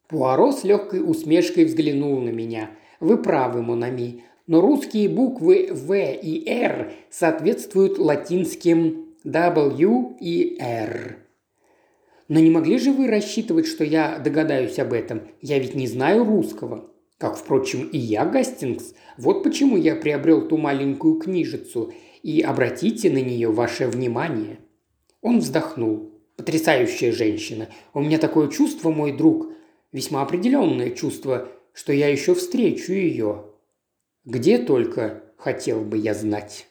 Пуаро 0.08 0.52
с 0.52 0.64
легкой 0.64 1.02
усмешкой 1.02 1.66
взглянул 1.66 2.20
на 2.22 2.30
меня. 2.30 2.72
Вы 3.00 3.18
правы, 3.18 3.62
Монами, 3.62 4.24
но 4.48 4.62
русские 4.62 5.10
буквы 5.10 5.70
«В» 5.72 5.94
и 5.94 6.48
«Р» 6.48 6.94
соответствуют 7.10 7.98
латинским 7.98 9.09
«W» 9.26 10.16
и 10.22 10.58
«R». 10.62 11.18
Но 12.30 12.40
не 12.40 12.50
могли 12.50 12.78
же 12.78 12.94
вы 12.94 13.08
рассчитывать, 13.08 13.68
что 13.68 13.84
я 13.84 14.18
догадаюсь 14.20 14.80
об 14.80 14.94
этом? 14.94 15.24
Я 15.42 15.60
ведь 15.60 15.76
не 15.76 15.88
знаю 15.88 16.24
русского. 16.24 16.90
Как, 17.18 17.36
впрочем, 17.36 17.90
и 17.92 17.98
я, 17.98 18.24
Гастингс. 18.26 18.94
Вот 19.18 19.44
почему 19.44 19.76
я 19.76 19.98
приобрел 19.98 20.48
ту 20.48 20.58
маленькую 20.58 21.16
книжицу. 21.16 21.92
И 22.24 22.40
обратите 22.40 23.10
на 23.10 23.18
нее 23.18 23.52
ваше 23.52 23.88
внимание». 23.88 24.60
Он 25.22 25.40
вздохнул. 25.40 26.14
«Потрясающая 26.38 27.12
женщина. 27.12 27.68
У 27.94 28.00
меня 28.00 28.20
такое 28.20 28.48
чувство, 28.48 28.90
мой 28.90 29.12
друг, 29.12 29.48
весьма 29.92 30.22
определенное 30.22 30.92
чувство, 30.92 31.50
что 31.74 31.92
я 31.92 32.08
еще 32.08 32.36
встречу 32.36 32.94
ее. 32.94 33.48
Где 34.24 34.60
только, 34.60 35.24
хотел 35.36 35.82
бы 35.82 35.98
я 35.98 36.14
знать». 36.14 36.68